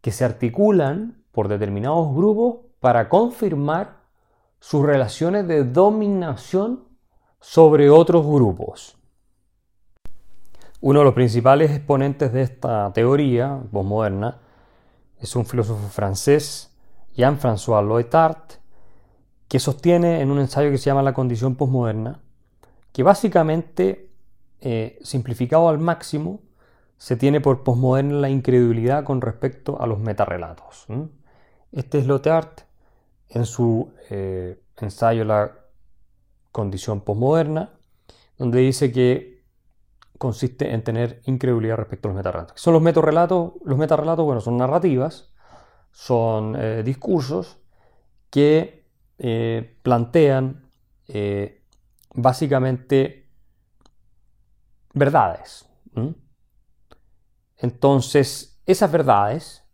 que 0.00 0.12
se 0.12 0.24
articulan 0.24 1.24
por 1.30 1.48
determinados 1.48 2.14
grupos 2.14 2.71
para 2.82 3.08
confirmar 3.08 4.00
sus 4.58 4.84
relaciones 4.84 5.46
de 5.46 5.62
dominación 5.62 6.88
sobre 7.40 7.88
otros 7.88 8.26
grupos. 8.26 8.98
Uno 10.80 10.98
de 10.98 11.04
los 11.04 11.14
principales 11.14 11.70
exponentes 11.70 12.32
de 12.32 12.42
esta 12.42 12.92
teoría 12.92 13.62
posmoderna 13.70 14.40
es 15.16 15.36
un 15.36 15.46
filósofo 15.46 15.86
francés 15.90 16.76
Jean-François 17.14 17.86
Loetart, 17.86 18.54
que 19.46 19.60
sostiene 19.60 20.20
en 20.20 20.32
un 20.32 20.40
ensayo 20.40 20.72
que 20.72 20.78
se 20.78 20.86
llama 20.86 21.02
La 21.02 21.14
condición 21.14 21.54
posmoderna, 21.54 22.20
que 22.92 23.04
básicamente, 23.04 24.10
eh, 24.60 24.98
simplificado 25.02 25.68
al 25.68 25.78
máximo, 25.78 26.40
se 26.96 27.14
tiene 27.14 27.40
por 27.40 27.62
posmoderna 27.62 28.14
la 28.14 28.28
incredulidad 28.28 29.04
con 29.04 29.20
respecto 29.20 29.80
a 29.80 29.86
los 29.86 30.00
metarrelatos. 30.00 30.86
Este 31.70 32.00
es 32.00 32.08
Loetart 32.08 32.71
en 33.34 33.46
su 33.46 33.92
eh, 34.10 34.62
ensayo 34.80 35.24
La 35.24 35.58
condición 36.50 37.00
posmoderna, 37.00 37.78
donde 38.36 38.60
dice 38.60 38.92
que 38.92 39.42
consiste 40.18 40.72
en 40.72 40.84
tener 40.84 41.22
incredulidad 41.24 41.76
respecto 41.76 42.08
a 42.08 42.10
los 42.10 42.16
metarrelatos. 42.16 42.60
Son 42.60 42.74
los 42.74 42.82
metarrelatos? 42.82 43.54
Los 43.64 43.78
metarrelatos, 43.78 44.24
bueno, 44.24 44.40
son 44.40 44.56
narrativas 44.56 45.32
son 45.94 46.56
eh, 46.56 46.82
discursos 46.82 47.58
que 48.30 48.88
eh, 49.18 49.78
plantean 49.82 50.70
básicamente 52.14 53.28
verdades. 54.94 55.68
Entonces, 57.58 58.62
esas 58.64 58.90
verdades, 58.90 59.68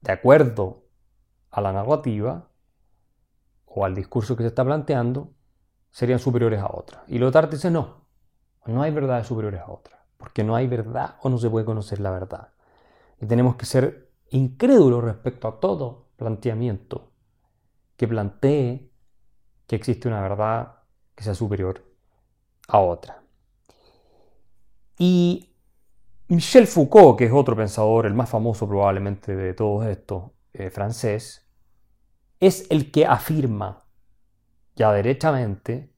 de 0.00 0.12
acuerdo 0.12 0.87
a 1.58 1.60
la 1.60 1.72
narrativa 1.72 2.48
o 3.66 3.84
al 3.84 3.94
discurso 3.94 4.36
que 4.36 4.42
se 4.42 4.48
está 4.48 4.64
planteando, 4.64 5.34
serían 5.90 6.18
superiores 6.18 6.60
a 6.60 6.68
otras. 6.72 7.02
Y 7.08 7.18
Lothar 7.18 7.50
dice 7.50 7.70
no, 7.70 8.06
no 8.66 8.82
hay 8.82 8.90
verdades 8.90 9.26
superiores 9.26 9.60
a 9.60 9.70
otras, 9.70 10.00
porque 10.16 10.44
no 10.44 10.54
hay 10.54 10.66
verdad 10.66 11.16
o 11.22 11.28
no 11.28 11.38
se 11.38 11.50
puede 11.50 11.64
conocer 11.64 12.00
la 12.00 12.10
verdad. 12.10 12.48
Y 13.20 13.26
tenemos 13.26 13.56
que 13.56 13.66
ser 13.66 14.10
incrédulo 14.30 15.00
respecto 15.00 15.48
a 15.48 15.60
todo 15.60 16.08
planteamiento 16.16 17.12
que 17.96 18.06
plantee 18.06 18.92
que 19.66 19.76
existe 19.76 20.08
una 20.08 20.20
verdad 20.20 20.82
que 21.14 21.24
sea 21.24 21.34
superior 21.34 21.84
a 22.68 22.80
otra. 22.80 23.22
Y 24.98 25.54
Michel 26.28 26.66
Foucault, 26.66 27.16
que 27.18 27.26
es 27.26 27.32
otro 27.32 27.56
pensador, 27.56 28.06
el 28.06 28.14
más 28.14 28.28
famoso 28.28 28.68
probablemente 28.68 29.34
de 29.34 29.54
todos 29.54 29.86
estos, 29.86 30.30
eh, 30.52 30.70
francés, 30.70 31.47
es 32.40 32.66
el 32.70 32.90
que 32.90 33.06
afirma 33.06 33.84
ya 34.76 34.92
derechamente 34.92 35.92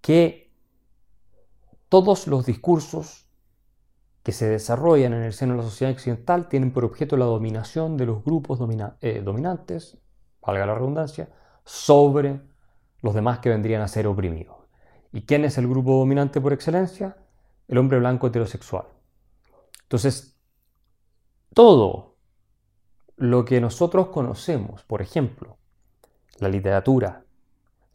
que 0.00 0.52
todos 1.88 2.26
los 2.26 2.46
discursos 2.46 3.26
que 4.22 4.32
se 4.32 4.48
desarrollan 4.48 5.12
en 5.12 5.22
el 5.22 5.32
seno 5.32 5.52
de 5.52 5.58
la 5.58 5.64
sociedad 5.64 5.92
occidental 5.92 6.48
tienen 6.48 6.72
por 6.72 6.84
objeto 6.84 7.16
la 7.16 7.26
dominación 7.26 7.96
de 7.96 8.06
los 8.06 8.24
grupos 8.24 8.58
eh, 9.00 9.22
dominantes, 9.22 9.98
valga 10.40 10.66
la 10.66 10.74
redundancia, 10.74 11.28
sobre 11.64 12.40
los 13.02 13.14
demás 13.14 13.38
que 13.38 13.50
vendrían 13.50 13.82
a 13.82 13.88
ser 13.88 14.06
oprimidos. 14.06 14.56
¿Y 15.12 15.22
quién 15.22 15.44
es 15.44 15.58
el 15.58 15.68
grupo 15.68 15.98
dominante 15.98 16.40
por 16.40 16.52
excelencia? 16.52 17.16
El 17.68 17.78
hombre 17.78 17.98
blanco 17.98 18.26
heterosexual. 18.26 18.86
Entonces, 19.82 20.36
todo 21.54 22.15
lo 23.16 23.44
que 23.44 23.60
nosotros 23.60 24.08
conocemos, 24.08 24.84
por 24.84 25.02
ejemplo, 25.02 25.58
la 26.38 26.48
literatura, 26.48 27.24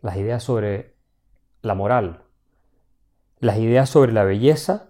las 0.01 0.17
ideas 0.17 0.43
sobre 0.43 0.95
la 1.61 1.75
moral, 1.75 2.23
las 3.39 3.57
ideas 3.57 3.89
sobre 3.89 4.11
la 4.11 4.23
belleza, 4.23 4.89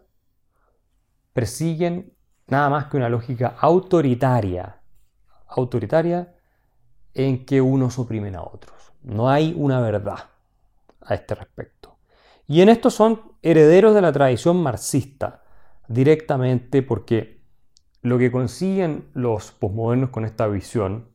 persiguen 1.33 2.13
nada 2.47 2.69
más 2.69 2.85
que 2.87 2.97
una 2.97 3.09
lógica 3.09 3.55
autoritaria, 3.59 4.81
autoritaria 5.47 6.35
en 7.13 7.45
que 7.45 7.61
unos 7.61 7.99
oprimen 7.99 8.35
a 8.35 8.43
otros. 8.43 8.93
No 9.01 9.29
hay 9.29 9.53
una 9.57 9.81
verdad 9.81 10.29
a 11.01 11.15
este 11.15 11.35
respecto. 11.35 11.97
Y 12.47 12.61
en 12.61 12.69
esto 12.69 12.89
son 12.89 13.33
herederos 13.41 13.93
de 13.93 14.01
la 14.01 14.11
tradición 14.11 14.61
marxista, 14.61 15.43
directamente 15.87 16.81
porque 16.81 17.40
lo 18.01 18.17
que 18.17 18.31
consiguen 18.31 19.09
los 19.13 19.51
posmodernos 19.51 20.09
con 20.09 20.25
esta 20.25 20.47
visión 20.47 21.09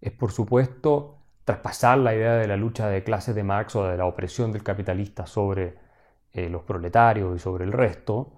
es, 0.00 0.12
por 0.12 0.32
supuesto, 0.32 1.18
traspasar 1.44 1.98
la 1.98 2.14
idea 2.14 2.34
de 2.34 2.46
la 2.46 2.56
lucha 2.56 2.88
de 2.88 3.04
clases 3.04 3.34
de 3.34 3.44
Marx 3.44 3.76
o 3.76 3.84
de 3.84 3.96
la 3.96 4.06
opresión 4.06 4.52
del 4.52 4.62
capitalista 4.62 5.26
sobre 5.26 5.76
eh, 6.32 6.48
los 6.50 6.62
proletarios 6.62 7.36
y 7.36 7.38
sobre 7.38 7.64
el 7.64 7.72
resto, 7.72 8.32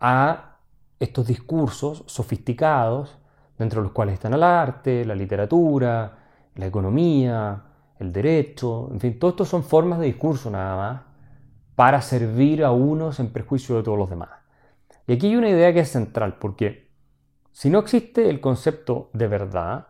a 0.00 0.56
estos 0.98 1.26
discursos 1.26 2.04
sofisticados 2.06 3.18
dentro 3.58 3.80
de 3.80 3.84
los 3.84 3.92
cuales 3.92 4.14
están 4.14 4.34
el 4.34 4.42
arte, 4.42 5.04
la 5.04 5.14
literatura, 5.14 6.18
la 6.54 6.66
economía, 6.66 7.62
el 7.98 8.12
derecho, 8.12 8.88
en 8.92 9.00
fin, 9.00 9.18
todo 9.18 9.32
esto 9.32 9.44
son 9.44 9.62
formas 9.62 9.98
de 9.98 10.06
discurso 10.06 10.50
nada 10.50 10.76
más 10.76 11.02
para 11.74 12.00
servir 12.00 12.64
a 12.64 12.70
unos 12.70 13.20
en 13.20 13.32
perjuicio 13.32 13.76
de 13.76 13.82
todos 13.82 13.98
los 13.98 14.10
demás. 14.10 14.30
Y 15.06 15.14
aquí 15.14 15.28
hay 15.28 15.36
una 15.36 15.48
idea 15.48 15.72
que 15.72 15.80
es 15.80 15.90
central, 15.90 16.36
porque 16.38 16.81
si 17.52 17.70
no 17.70 17.78
existe 17.78 18.28
el 18.28 18.40
concepto 18.40 19.10
de 19.12 19.28
verdad, 19.28 19.88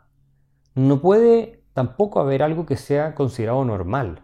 no 0.74 1.00
puede 1.00 1.64
tampoco 1.72 2.20
haber 2.20 2.42
algo 2.42 2.66
que 2.66 2.76
sea 2.76 3.14
considerado 3.14 3.64
normal. 3.64 4.22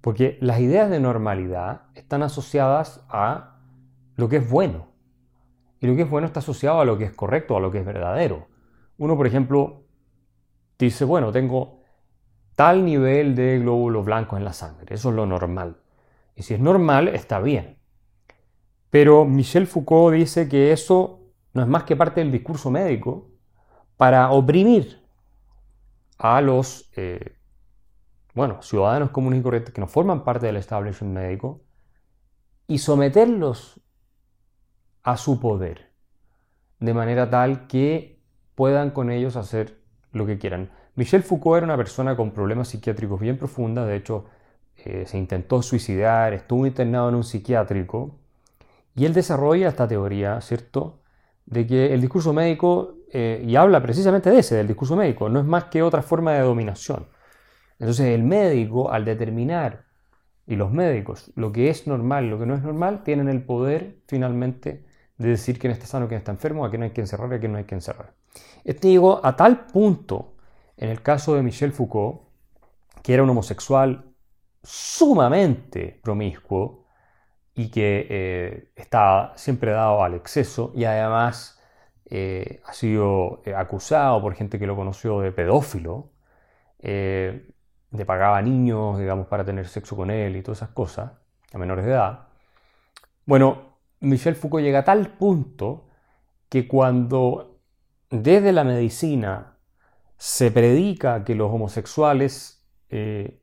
Porque 0.00 0.38
las 0.40 0.60
ideas 0.60 0.90
de 0.90 1.00
normalidad 1.00 1.82
están 1.94 2.22
asociadas 2.22 3.04
a 3.08 3.58
lo 4.16 4.28
que 4.28 4.36
es 4.36 4.50
bueno. 4.50 4.88
Y 5.78 5.86
lo 5.86 5.96
que 5.96 6.02
es 6.02 6.10
bueno 6.10 6.26
está 6.26 6.40
asociado 6.40 6.80
a 6.80 6.84
lo 6.84 6.98
que 6.98 7.04
es 7.04 7.12
correcto, 7.12 7.56
a 7.56 7.60
lo 7.60 7.70
que 7.70 7.78
es 7.78 7.86
verdadero. 7.86 8.48
Uno, 8.98 9.16
por 9.16 9.26
ejemplo, 9.26 9.84
dice, 10.78 11.04
bueno, 11.04 11.32
tengo 11.32 11.80
tal 12.54 12.84
nivel 12.84 13.34
de 13.34 13.58
glóbulos 13.60 14.04
blancos 14.04 14.38
en 14.38 14.44
la 14.44 14.52
sangre. 14.52 14.94
Eso 14.94 15.10
es 15.10 15.14
lo 15.14 15.26
normal. 15.26 15.76
Y 16.34 16.42
si 16.42 16.54
es 16.54 16.60
normal, 16.60 17.08
está 17.08 17.40
bien. 17.40 17.78
Pero 18.90 19.24
Michel 19.24 19.66
Foucault 19.66 20.14
dice 20.14 20.48
que 20.48 20.72
eso 20.72 21.19
no 21.52 21.62
es 21.62 21.68
más 21.68 21.84
que 21.84 21.96
parte 21.96 22.20
del 22.20 22.32
discurso 22.32 22.70
médico 22.70 23.28
para 23.96 24.30
oprimir 24.30 25.00
a 26.18 26.40
los 26.40 26.90
eh, 26.96 27.36
bueno, 28.34 28.62
ciudadanos 28.62 29.10
comunes 29.10 29.40
y 29.40 29.42
corrientes 29.42 29.74
que 29.74 29.80
no 29.80 29.86
forman 29.86 30.24
parte 30.24 30.46
del 30.46 30.56
establishment 30.56 31.14
médico 31.14 31.62
y 32.66 32.78
someterlos 32.78 33.80
a 35.02 35.16
su 35.16 35.40
poder, 35.40 35.90
de 36.78 36.94
manera 36.94 37.28
tal 37.28 37.66
que 37.66 38.20
puedan 38.54 38.90
con 38.90 39.10
ellos 39.10 39.36
hacer 39.36 39.80
lo 40.12 40.26
que 40.26 40.38
quieran. 40.38 40.70
Michel 40.94 41.22
Foucault 41.22 41.58
era 41.58 41.66
una 41.66 41.76
persona 41.76 42.16
con 42.16 42.32
problemas 42.32 42.68
psiquiátricos 42.68 43.18
bien 43.18 43.38
profundos, 43.38 43.86
de 43.88 43.96
hecho 43.96 44.26
eh, 44.76 45.04
se 45.06 45.18
intentó 45.18 45.62
suicidar, 45.62 46.32
estuvo 46.32 46.66
internado 46.66 47.08
en 47.08 47.16
un 47.16 47.24
psiquiátrico 47.24 48.18
y 48.94 49.06
él 49.06 49.14
desarrolla 49.14 49.68
esta 49.68 49.88
teoría, 49.88 50.40
¿cierto? 50.40 50.99
De 51.46 51.66
que 51.66 51.92
el 51.92 52.00
discurso 52.00 52.32
médico, 52.32 52.98
eh, 53.12 53.42
y 53.46 53.56
habla 53.56 53.82
precisamente 53.82 54.30
de 54.30 54.38
ese, 54.38 54.56
del 54.56 54.68
discurso 54.68 54.96
médico, 54.96 55.28
no 55.28 55.40
es 55.40 55.46
más 55.46 55.64
que 55.64 55.82
otra 55.82 56.02
forma 56.02 56.32
de 56.32 56.40
dominación. 56.40 57.06
Entonces 57.78 58.06
el 58.06 58.22
médico, 58.22 58.90
al 58.90 59.04
determinar, 59.04 59.90
y 60.46 60.56
los 60.56 60.72
médicos, 60.72 61.30
lo 61.36 61.52
que 61.52 61.70
es 61.70 61.86
normal 61.86 62.28
lo 62.28 62.38
que 62.38 62.44
no 62.44 62.54
es 62.54 62.62
normal, 62.62 63.04
tienen 63.04 63.28
el 63.28 63.44
poder 63.44 64.00
finalmente 64.08 64.84
de 65.16 65.28
decir 65.28 65.58
quién 65.58 65.72
está 65.72 65.86
sano, 65.86 66.08
quién 66.08 66.18
está 66.18 66.32
enfermo, 66.32 66.64
a 66.64 66.70
quién 66.70 66.82
hay 66.82 66.90
que 66.90 67.00
encerrar 67.02 67.32
a 67.32 67.38
quién 67.38 67.52
no 67.52 67.58
hay 67.58 67.64
que 67.64 67.76
encerrar. 67.76 68.14
Esto 68.64 68.88
llegó 68.88 69.24
a 69.24 69.36
tal 69.36 69.66
punto, 69.66 70.34
en 70.76 70.88
el 70.88 71.02
caso 71.02 71.34
de 71.34 71.42
Michel 71.42 71.72
Foucault, 71.72 72.22
que 73.02 73.14
era 73.14 73.22
un 73.22 73.30
homosexual 73.30 74.12
sumamente 74.62 76.00
promiscuo 76.02 76.79
y 77.60 77.70
que 77.70 78.06
eh, 78.08 78.72
estaba 78.74 79.36
siempre 79.36 79.72
dado 79.72 80.02
al 80.02 80.14
exceso 80.14 80.72
y 80.74 80.84
además 80.84 81.60
eh, 82.06 82.62
ha 82.64 82.72
sido 82.72 83.42
eh, 83.44 83.54
acusado 83.54 84.22
por 84.22 84.34
gente 84.34 84.58
que 84.58 84.66
lo 84.66 84.74
conoció 84.76 85.20
de 85.20 85.30
pedófilo 85.30 86.10
le 87.92 88.06
pagaba 88.06 88.38
a 88.38 88.42
niños, 88.42 88.98
digamos, 88.98 89.26
para 89.26 89.44
tener 89.44 89.66
sexo 89.68 89.96
con 89.96 90.10
él 90.10 90.36
y 90.36 90.42
todas 90.42 90.58
esas 90.58 90.70
cosas, 90.70 91.12
a 91.52 91.58
menores 91.58 91.84
de 91.84 91.90
edad. 91.90 92.28
Bueno, 93.26 93.76
Michel 94.00 94.36
Foucault 94.36 94.64
llega 94.64 94.78
a 94.78 94.84
tal 94.84 95.08
punto 95.08 95.88
que 96.48 96.66
cuando 96.66 97.60
desde 98.08 98.52
la 98.52 98.64
medicina 98.64 99.58
se 100.16 100.50
predica 100.50 101.24
que 101.24 101.34
los 101.34 101.50
homosexuales 101.50 102.64
eh, 102.88 103.39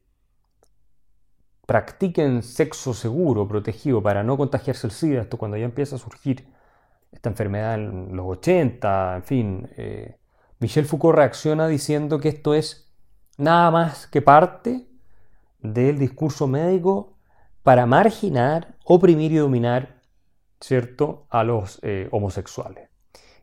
practiquen 1.68 2.42
sexo 2.44 2.94
seguro, 2.94 3.48
protegido, 3.48 4.01
para 4.01 4.24
no 4.24 4.38
contagiarse 4.38 4.88
el 4.88 4.92
SIDA, 4.92 5.22
esto 5.22 5.38
cuando 5.38 5.58
ya 5.58 5.66
empieza 5.66 5.98
a 5.98 6.00
surgir 6.00 6.48
esta 7.12 7.30
enfermedad 7.30 7.75
en 7.75 8.16
los 8.16 8.25
80, 8.25 9.18
en 9.18 9.24
fin, 9.24 9.70
eh, 9.77 10.16
Michel 10.60 10.86
Foucault 10.86 11.16
reacciona 11.16 11.68
diciendo 11.68 12.20
que 12.20 12.30
esto 12.30 12.53
es 12.53 12.90
nada 13.38 13.70
más 13.70 14.08
que 14.08 14.22
parte 14.22 14.88
del 15.60 16.00
discurso 16.00 16.48
médico 16.48 17.18
para 17.64 17.86
marginar, 17.86 18.75
oprimir 18.86 19.34
y 19.34 19.38
dominar, 19.38 20.01
¿cierto?, 20.62 21.27
a 21.30 21.44
los 21.44 21.80
eh, 21.84 22.08
homosexuales. 22.12 22.90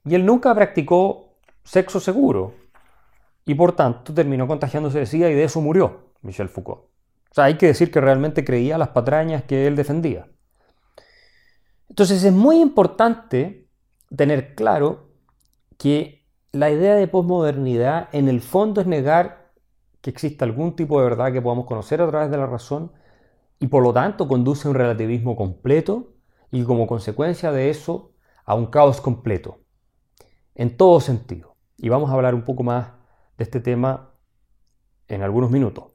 Y 0.06 0.14
él 0.14 0.24
nunca 0.24 0.54
practicó 0.54 1.36
sexo 1.62 2.00
seguro 2.00 2.54
y 3.44 3.54
por 3.54 3.72
tanto 3.72 4.14
terminó 4.14 4.46
contagiándose 4.46 5.00
de 5.00 5.06
SIDA 5.06 5.30
y 5.30 5.34
de 5.34 5.44
eso 5.44 5.60
murió 5.60 6.12
Michel 6.22 6.48
Foucault. 6.48 6.93
O 7.34 7.36
sea, 7.36 7.46
hay 7.46 7.58
que 7.58 7.66
decir 7.66 7.90
que 7.90 8.00
realmente 8.00 8.44
creía 8.44 8.78
las 8.78 8.90
patrañas 8.90 9.42
que 9.42 9.66
él 9.66 9.74
defendía. 9.74 10.28
Entonces 11.88 12.22
es 12.22 12.32
muy 12.32 12.60
importante 12.60 13.66
tener 14.14 14.54
claro 14.54 15.08
que 15.76 16.24
la 16.52 16.70
idea 16.70 16.94
de 16.94 17.08
posmodernidad 17.08 18.08
en 18.12 18.28
el 18.28 18.40
fondo 18.40 18.80
es 18.80 18.86
negar 18.86 19.50
que 20.00 20.10
exista 20.10 20.44
algún 20.44 20.76
tipo 20.76 21.00
de 21.00 21.06
verdad 21.06 21.32
que 21.32 21.42
podamos 21.42 21.66
conocer 21.66 22.00
a 22.00 22.08
través 22.08 22.30
de 22.30 22.36
la 22.36 22.46
razón 22.46 22.92
y 23.58 23.66
por 23.66 23.82
lo 23.82 23.92
tanto 23.92 24.28
conduce 24.28 24.68
a 24.68 24.70
un 24.70 24.76
relativismo 24.76 25.34
completo 25.34 26.12
y 26.52 26.62
como 26.62 26.86
consecuencia 26.86 27.50
de 27.50 27.68
eso 27.68 28.12
a 28.44 28.54
un 28.54 28.66
caos 28.66 29.00
completo, 29.00 29.58
en 30.54 30.76
todo 30.76 31.00
sentido. 31.00 31.56
Y 31.78 31.88
vamos 31.88 32.10
a 32.10 32.14
hablar 32.14 32.36
un 32.36 32.44
poco 32.44 32.62
más 32.62 32.92
de 33.36 33.42
este 33.42 33.58
tema 33.58 34.12
en 35.08 35.22
algunos 35.22 35.50
minutos. 35.50 35.93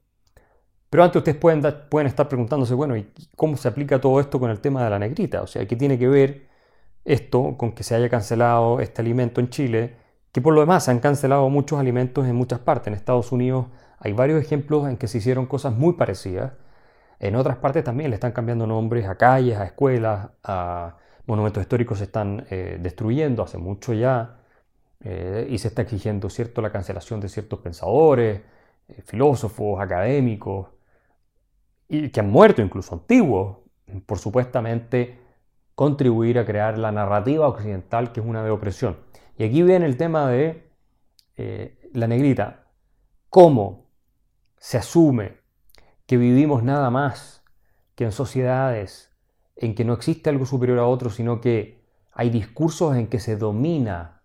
Pero 0.89 1.03
antes 1.03 1.17
ustedes 1.19 1.37
pueden, 1.37 1.61
pueden 1.89 2.07
estar 2.07 2.27
preguntándose, 2.27 2.73
bueno, 2.73 2.97
¿y 2.97 3.11
cómo 3.35 3.57
se 3.57 3.67
aplica 3.67 4.01
todo 4.01 4.19
esto 4.19 4.39
con 4.39 4.49
el 4.49 4.59
tema 4.59 4.83
de 4.83 4.89
la 4.89 4.99
negrita? 4.99 5.41
O 5.43 5.47
sea, 5.47 5.65
¿qué 5.67 5.75
tiene 5.75 5.99
que 5.99 6.07
ver 6.07 6.47
esto 7.05 7.55
con 7.57 7.73
que 7.73 7.83
se 7.83 7.95
haya 7.95 8.09
cancelado 8.09 8.79
este 8.79 9.01
alimento 9.01 9.39
en 9.39 9.49
Chile? 9.49 9.95
Que 10.31 10.41
por 10.41 10.53
lo 10.53 10.61
demás 10.61 10.85
se 10.85 10.91
han 10.91 10.99
cancelado 10.99 11.49
muchos 11.49 11.79
alimentos 11.79 12.27
en 12.27 12.35
muchas 12.35 12.59
partes. 12.59 12.87
En 12.87 12.93
Estados 12.95 13.31
Unidos 13.31 13.67
hay 13.99 14.13
varios 14.13 14.41
ejemplos 14.41 14.87
en 14.89 14.97
que 14.97 15.07
se 15.07 15.19
hicieron 15.19 15.45
cosas 15.45 15.73
muy 15.75 15.93
parecidas. 15.93 16.53
En 17.19 17.35
otras 17.35 17.57
partes 17.57 17.83
también 17.83 18.09
le 18.11 18.15
están 18.15 18.31
cambiando 18.31 18.65
nombres 18.67 19.07
a 19.07 19.15
calles, 19.17 19.57
a 19.57 19.65
escuelas, 19.65 20.29
a 20.43 20.97
monumentos 21.27 21.61
históricos 21.61 21.99
se 21.99 22.05
están 22.05 22.47
eh, 22.49 22.77
destruyendo 22.81 23.43
hace 23.43 23.57
mucho 23.57 23.93
ya 23.93 24.39
eh, 25.01 25.47
y 25.49 25.57
se 25.59 25.67
está 25.69 25.83
exigiendo 25.83 26.29
cierto 26.29 26.61
la 26.61 26.71
cancelación 26.71 27.19
de 27.21 27.29
ciertos 27.29 27.59
pensadores, 27.59 28.41
eh, 28.87 29.01
filósofos, 29.05 29.79
académicos 29.79 30.67
y 31.89 32.09
que 32.09 32.21
han 32.21 32.29
muerto 32.29 32.61
incluso 32.61 32.95
antiguos 32.95 33.57
por 34.05 34.19
supuestamente 34.19 35.19
contribuir 35.75 36.39
a 36.39 36.45
crear 36.45 36.77
la 36.77 36.91
narrativa 36.91 37.47
occidental 37.47 38.11
que 38.13 38.21
es 38.21 38.25
una 38.25 38.43
de 38.43 38.51
opresión. 38.51 38.97
Y 39.37 39.43
aquí 39.43 39.63
viene 39.63 39.85
el 39.85 39.97
tema 39.97 40.29
de 40.29 40.69
la 41.93 42.07
negrita. 42.07 42.67
¿Cómo 43.29 43.89
se 44.57 44.77
asume 44.77 45.37
que 46.05 46.17
vivimos 46.17 46.63
nada 46.63 46.89
más 46.89 47.43
que 47.95 48.03
en 48.03 48.11
sociedades 48.11 49.09
en 49.55 49.75
que 49.75 49.85
no 49.85 49.93
existe 49.93 50.29
algo 50.29 50.45
superior 50.45 50.79
a 50.79 50.87
otro, 50.87 51.09
sino 51.09 51.41
que 51.41 51.83
hay 52.11 52.29
discursos 52.29 52.95
en 52.95 53.07
que 53.07 53.19
se 53.19 53.35
domina 53.35 54.23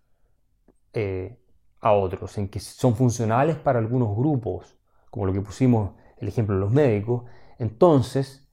eh, 0.93 1.41
a 1.81 1.93
otros, 1.93 2.39
en 2.39 2.49
que 2.49 2.61
son 2.61 2.95
funcionales 2.95 3.57
para 3.57 3.79
algunos 3.79 4.17
grupos, 4.17 4.77
como 5.11 5.27
lo 5.27 5.33
que 5.33 5.41
pusimos 5.41 5.93
el 6.19 6.29
ejemplo 6.29 6.55
de 6.55 6.61
los 6.61 6.73
médicos, 6.73 7.25
entonces 7.59 8.49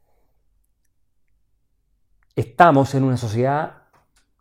estamos 2.36 2.96
en 2.96 3.04
una 3.04 3.18
sociedad 3.18 3.84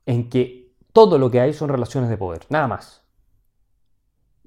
en 0.06 0.28
que 0.28 0.72
todo 0.92 1.18
lo 1.18 1.30
que 1.30 1.40
hay 1.40 1.52
son 1.52 1.68
relaciones 1.68 2.10
de 2.10 2.16
poder, 2.16 2.46
nada 2.48 2.68
más, 2.68 3.04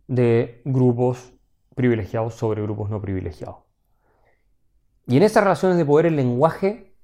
de 0.07 0.61
grupos 0.65 1.33
privilegiados 1.75 2.35
sobre 2.35 2.61
grupos 2.61 2.89
no 2.89 3.01
privilegiados. 3.01 3.57
Y 5.07 5.17
en 5.17 5.23
esas 5.23 5.43
relaciones 5.43 5.77
de 5.77 5.85
poder 5.85 6.05
el 6.07 6.15
lenguaje 6.15 6.95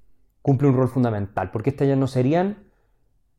cumple 0.41 0.69
un 0.69 0.75
rol 0.75 0.89
fundamental, 0.89 1.51
porque 1.51 1.71
estas 1.71 1.87
ya 1.87 1.95
no 1.95 2.07
serían 2.07 2.69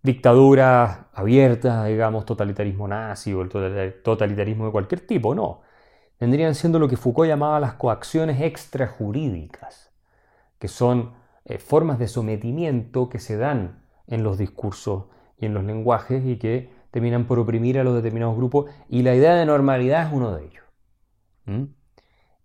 dictaduras 0.03 1.01
abiertas, 1.13 1.87
digamos, 1.87 2.25
totalitarismo 2.25 2.89
nazi 2.89 3.33
o 3.33 3.43
el 3.43 3.49
totalitarismo 4.03 4.67
de 4.67 4.73
cualquier 4.73 5.07
tipo, 5.07 5.35
no. 5.35 5.63
Tendrían 6.21 6.55
siendo 6.55 6.79
lo 6.79 6.87
que 6.87 6.99
Foucault 6.99 7.27
llamaba 7.27 7.61
las 7.61 7.73
coacciones 7.73 8.43
extrajurídicas, 8.43 9.91
que 10.59 10.69
son 10.69 11.15
eh, 11.47 11.57
formas 11.57 11.99
de 11.99 12.09
sometimiento 12.09 13.09
que 13.09 13.19
se 13.19 13.39
dan 13.39 13.87
en 14.07 14.23
los 14.23 14.37
discursos 14.37 15.07
y 15.39 15.47
en 15.47 15.55
los 15.55 15.65
lenguajes 15.65 16.23
y 16.27 16.37
que 16.37 16.75
terminan 16.91 17.27
por 17.27 17.39
oprimir 17.39 17.79
a 17.79 17.85
los 17.85 17.95
determinados 17.95 18.37
grupos, 18.37 18.71
y 18.87 19.01
la 19.01 19.15
idea 19.15 19.35
de 19.35 19.47
normalidad 19.47 20.09
es 20.09 20.13
uno 20.13 20.37
de 20.37 20.45
ellos. 20.45 20.65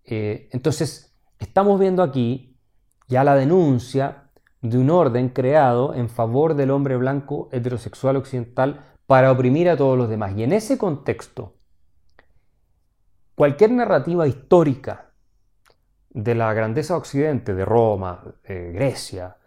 Eh, 0.06 0.48
entonces, 0.54 1.14
estamos 1.38 1.78
viendo 1.78 2.02
aquí 2.02 2.58
ya 3.10 3.26
la 3.26 3.36
denuncia 3.36 4.30
de 4.62 4.78
un 4.78 4.90
orden 4.90 5.28
creado 5.28 5.94
en 5.94 6.08
favor 6.08 6.54
del 6.54 6.72
hombre 6.72 6.96
blanco 6.96 7.50
heterosexual 7.52 8.16
occidental 8.16 8.86
para 9.06 9.34
oprimir 9.34 9.70
a 9.70 9.76
todos 9.76 9.98
los 9.98 10.08
demás. 10.08 10.32
Y 10.38 10.44
en 10.44 10.54
ese 10.54 10.78
contexto, 10.78 11.56
cualquier 13.36 13.72
narrativa 13.72 14.28
histórica 14.28 15.12
de 16.10 16.34
la 16.34 16.54
grandeza 16.54 16.96
occidente, 16.96 17.54
de 17.54 17.66
Roma, 17.66 18.24
de 18.48 18.72
Grecia, 18.72 19.38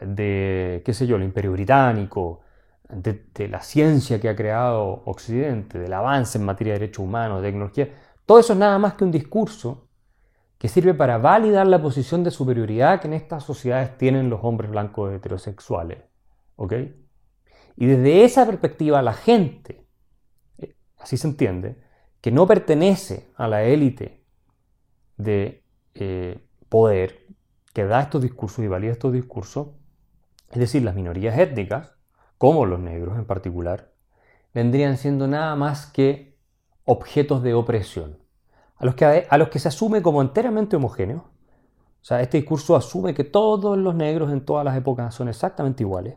de, 0.00 0.82
qué 0.84 0.94
sé 0.94 1.06
yo, 1.06 1.16
el 1.16 1.22
imperio 1.22 1.52
británico, 1.52 2.42
de, 2.88 3.26
de, 3.34 3.48
la 3.48 3.60
ciencia 3.60 4.20
que 4.20 4.28
ha 4.28 4.36
creado 4.36 5.02
Occidente, 5.06 5.78
del 5.78 5.92
avance 5.92 6.38
en 6.38 6.44
materia 6.44 6.74
de 6.74 6.80
derechos 6.80 7.04
humanos, 7.04 7.40
de 7.40 7.48
tecnología, 7.48 7.88
todo 8.26 8.38
eso 8.38 8.52
es 8.52 8.58
nada 8.58 8.78
más 8.78 8.94
que 8.94 9.04
un 9.04 9.10
discurso 9.10 9.88
que 10.58 10.68
sirve 10.68 10.92
para 10.92 11.16
validar 11.16 11.66
la 11.66 11.80
posición 11.80 12.22
de 12.22 12.30
superioridad 12.30 13.00
que 13.00 13.06
en 13.08 13.14
estas 13.14 13.44
sociedades 13.44 13.96
tienen 13.96 14.28
los 14.28 14.40
hombres 14.42 14.70
blancos 14.70 15.12
heterosexuales. 15.12 15.98
¿Ok? 16.56 16.74
Y 17.76 17.86
desde 17.86 18.24
esa 18.24 18.44
perspectiva 18.44 19.00
la 19.00 19.14
gente, 19.14 19.86
eh, 20.58 20.76
así 20.98 21.16
se 21.16 21.28
entiende, 21.28 21.78
que 22.20 22.30
no 22.30 22.46
pertenece 22.46 23.30
a 23.36 23.48
la 23.48 23.62
élite 23.64 24.24
de 25.16 25.64
eh, 25.94 26.46
poder 26.68 27.26
que 27.72 27.84
da 27.84 28.00
estos 28.00 28.22
discursos 28.22 28.64
y 28.64 28.68
valida 28.68 28.92
estos 28.92 29.12
discursos, 29.12 29.68
es 30.50 30.58
decir, 30.58 30.82
las 30.82 30.94
minorías 30.94 31.38
étnicas, 31.38 31.94
como 32.36 32.66
los 32.66 32.80
negros 32.80 33.16
en 33.16 33.24
particular, 33.24 33.92
vendrían 34.52 34.96
siendo 34.96 35.28
nada 35.28 35.54
más 35.56 35.86
que 35.86 36.38
objetos 36.84 37.42
de 37.42 37.54
opresión, 37.54 38.18
a 38.76 38.84
los 38.84 38.94
que, 38.94 39.26
a 39.28 39.38
los 39.38 39.48
que 39.48 39.58
se 39.58 39.68
asume 39.68 40.02
como 40.02 40.22
enteramente 40.22 40.76
homogéneos. 40.76 41.22
O 41.22 42.04
sea, 42.04 42.22
este 42.22 42.38
discurso 42.38 42.76
asume 42.76 43.14
que 43.14 43.24
todos 43.24 43.76
los 43.76 43.94
negros 43.94 44.32
en 44.32 44.44
todas 44.44 44.64
las 44.64 44.76
épocas 44.76 45.14
son 45.14 45.28
exactamente 45.28 45.82
iguales. 45.82 46.16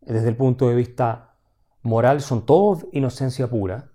Desde 0.00 0.28
el 0.28 0.36
punto 0.36 0.68
de 0.68 0.76
vista 0.76 1.34
moral 1.82 2.20
son 2.20 2.46
todos 2.46 2.86
inocencia 2.92 3.48
pura, 3.48 3.90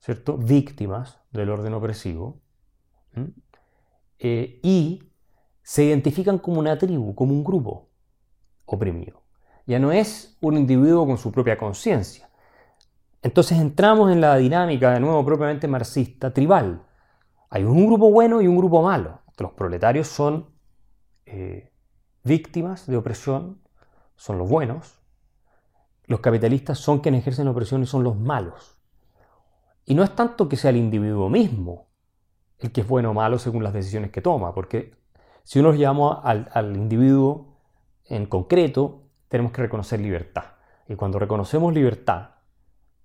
¿cierto? 0.00 0.36
Víctimas 0.36 1.18
del 1.32 1.50
orden 1.50 1.74
opresivo. 1.74 2.40
Eh, 4.18 4.60
y 4.62 5.02
se 5.62 5.84
identifican 5.84 6.38
como 6.38 6.60
una 6.60 6.78
tribu, 6.78 7.14
como 7.14 7.32
un 7.32 7.44
grupo 7.44 7.88
oprimido. 8.64 9.22
Ya 9.66 9.78
no 9.78 9.92
es 9.92 10.36
un 10.40 10.56
individuo 10.56 11.06
con 11.06 11.18
su 11.18 11.30
propia 11.30 11.58
conciencia. 11.58 12.30
Entonces 13.22 13.58
entramos 13.58 14.10
en 14.10 14.20
la 14.20 14.36
dinámica, 14.36 14.92
de 14.92 15.00
nuevo, 15.00 15.24
propiamente 15.24 15.68
marxista, 15.68 16.32
tribal. 16.32 16.82
Hay 17.50 17.64
un 17.64 17.86
grupo 17.86 18.10
bueno 18.10 18.40
y 18.40 18.46
un 18.46 18.56
grupo 18.56 18.82
malo. 18.82 19.20
Los 19.38 19.52
proletarios 19.52 20.08
son 20.08 20.50
eh, 21.26 21.72
víctimas 22.24 22.86
de 22.86 22.96
opresión, 22.96 23.60
son 24.16 24.38
los 24.38 24.48
buenos. 24.48 25.00
Los 26.06 26.20
capitalistas 26.20 26.78
son 26.78 27.00
quienes 27.00 27.20
ejercen 27.20 27.44
la 27.44 27.50
opresión 27.50 27.82
y 27.82 27.86
son 27.86 28.02
los 28.04 28.16
malos. 28.16 28.77
Y 29.88 29.94
no 29.94 30.04
es 30.04 30.14
tanto 30.14 30.50
que 30.50 30.56
sea 30.56 30.68
el 30.68 30.76
individuo 30.76 31.30
mismo 31.30 31.88
el 32.58 32.72
que 32.72 32.82
es 32.82 32.86
bueno 32.86 33.10
o 33.10 33.14
malo 33.14 33.38
según 33.38 33.64
las 33.64 33.72
decisiones 33.72 34.10
que 34.10 34.20
toma, 34.20 34.52
porque 34.52 34.92
si 35.44 35.60
uno 35.60 35.72
llama 35.72 36.20
al, 36.22 36.76
individuo 36.76 37.56
en 38.04 38.26
concreto, 38.26 39.04
tenemos 39.28 39.50
que 39.50 39.62
reconocer 39.62 39.98
libertad. 40.00 40.44
Y 40.88 40.94
cuando 40.94 41.18
reconocemos 41.18 41.72
libertad 41.72 42.32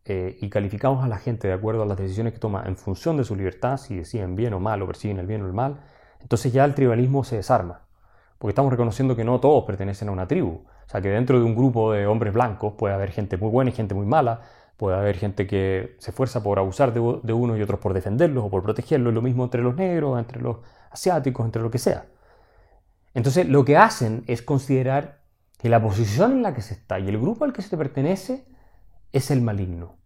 eh, 0.04 0.38
y 0.41 0.50
calificamos 0.50 1.06
a 1.06 1.08
la 1.08 1.19
gente 1.19 1.48
de 1.48 1.54
acuerdo 1.54 1.84
a 1.84 1.86
las 1.86 1.98
decisiones 1.98 2.34
que 2.34 2.39
toma 2.39 2.63
en 2.65 2.76
función 2.76 3.15
de 3.15 3.24
su 3.24 3.38
libertad, 3.38 3.78
si 3.78 3.96
deciden 3.96 4.36
bien 4.36 4.54
o 4.54 4.60
mal 4.60 4.82
o 4.82 4.88
persiguen 4.88 5.19
el 5.19 5.28
bien 5.28 5.41
o 5.41 5.46
el 5.46 5.54
mal, 5.54 5.86
entonces 6.19 6.52
ya 6.52 6.65
el 6.65 6.76
tribalismo 6.76 7.24
se 7.24 7.38
desarma. 7.38 7.86
Porque 8.38 8.52
estamos 8.52 8.72
reconociendo 8.72 9.15
que 9.15 9.24
no 9.24 9.39
todos 9.39 9.63
pertenecen 9.63 10.10
a 10.10 10.12
una 10.12 10.28
tribu. 10.28 10.65
O 10.86 10.89
sea, 10.89 11.00
que 11.00 11.08
dentro 11.08 11.39
de 11.39 11.46
un 11.46 11.56
grupo 11.56 11.93
de 11.93 12.08
hombres 12.08 12.34
blancos 12.34 12.74
puede 12.78 12.93
haber 12.93 13.12
gente 13.12 13.38
muy 13.38 13.50
buena 13.50 13.69
y 13.72 13.74
gente 13.74 13.96
muy 13.96 14.06
mala, 14.06 14.41
puede 14.77 14.97
haber 14.97 15.17
gente 15.17 15.47
que 15.47 15.95
se 15.99 16.12
esfuerza 16.12 16.43
por 16.43 16.59
abusar 16.59 16.93
de, 16.93 17.19
de 17.23 17.33
unos 17.33 17.57
y 17.57 17.62
otros 17.62 17.79
por 17.79 17.93
defenderlos 17.93 18.45
o 18.45 18.49
por 18.49 18.63
protegerlos, 18.63 19.13
lo 19.13 19.21
mismo 19.21 19.43
entre 19.43 19.62
los 19.62 19.75
negros, 19.75 20.19
entre 20.19 20.41
los 20.41 20.57
asiáticos, 20.91 21.45
entre 21.45 21.62
lo 21.62 21.71
que 21.71 21.79
sea. 21.79 22.05
Entonces, 23.13 23.47
lo 23.47 23.63
que 23.63 23.77
hacen 23.77 24.23
es 24.27 24.41
considerar 24.41 25.23
que 25.59 25.69
la 25.69 25.81
posición 25.81 26.33
en 26.33 26.43
la 26.43 26.53
que 26.53 26.62
se 26.62 26.73
está 26.73 26.99
y 26.99 27.07
el 27.07 27.19
grupo 27.19 27.45
al 27.45 27.53
que 27.53 27.62
se 27.62 27.77
pertenece 27.77 28.45
es 29.13 29.31
el 29.31 29.41
maligno. 29.41 29.97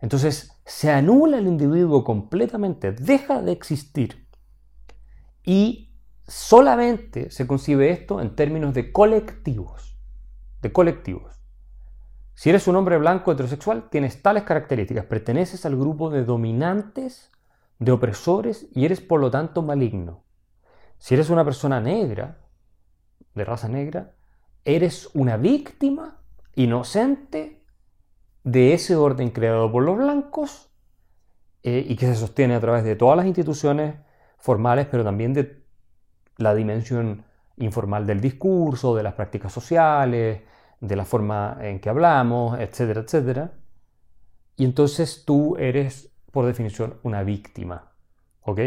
Entonces 0.00 0.60
se 0.64 0.90
anula 0.90 1.38
el 1.38 1.46
individuo 1.46 2.04
completamente, 2.04 2.92
deja 2.92 3.40
de 3.42 3.52
existir 3.52 4.28
y 5.44 5.96
solamente 6.26 7.30
se 7.30 7.46
concibe 7.46 7.90
esto 7.90 8.20
en 8.20 8.36
términos 8.36 8.74
de 8.74 8.92
colectivos, 8.92 9.96
de 10.60 10.72
colectivos. 10.72 11.37
Si 12.38 12.50
eres 12.50 12.68
un 12.68 12.76
hombre 12.76 12.98
blanco 12.98 13.32
heterosexual, 13.32 13.90
tienes 13.90 14.22
tales 14.22 14.44
características, 14.44 15.06
perteneces 15.06 15.66
al 15.66 15.74
grupo 15.74 16.08
de 16.08 16.24
dominantes, 16.24 17.32
de 17.80 17.90
opresores 17.90 18.68
y 18.72 18.84
eres 18.84 19.00
por 19.00 19.18
lo 19.18 19.28
tanto 19.28 19.60
maligno. 19.60 20.22
Si 20.98 21.14
eres 21.14 21.30
una 21.30 21.44
persona 21.44 21.80
negra, 21.80 22.38
de 23.34 23.44
raza 23.44 23.66
negra, 23.68 24.12
eres 24.64 25.10
una 25.14 25.36
víctima 25.36 26.20
inocente 26.54 27.64
de 28.44 28.72
ese 28.72 28.94
orden 28.94 29.30
creado 29.30 29.72
por 29.72 29.82
los 29.82 29.98
blancos 29.98 30.70
eh, 31.64 31.84
y 31.88 31.96
que 31.96 32.06
se 32.06 32.14
sostiene 32.14 32.54
a 32.54 32.60
través 32.60 32.84
de 32.84 32.94
todas 32.94 33.16
las 33.16 33.26
instituciones 33.26 33.96
formales, 34.36 34.86
pero 34.88 35.02
también 35.02 35.34
de 35.34 35.64
la 36.36 36.54
dimensión 36.54 37.24
informal 37.56 38.06
del 38.06 38.20
discurso, 38.20 38.94
de 38.94 39.02
las 39.02 39.14
prácticas 39.14 39.52
sociales, 39.52 40.42
de 40.80 40.96
la 40.96 41.04
forma 41.04 41.58
en 41.60 41.80
que 41.80 41.88
hablamos, 41.88 42.58
etcétera, 42.58 43.00
etcétera. 43.00 43.52
Y 44.56 44.64
entonces 44.64 45.24
tú 45.24 45.56
eres, 45.56 46.12
por 46.32 46.46
definición, 46.46 46.98
una 47.02 47.22
víctima. 47.22 47.92
¿Ok? 48.42 48.60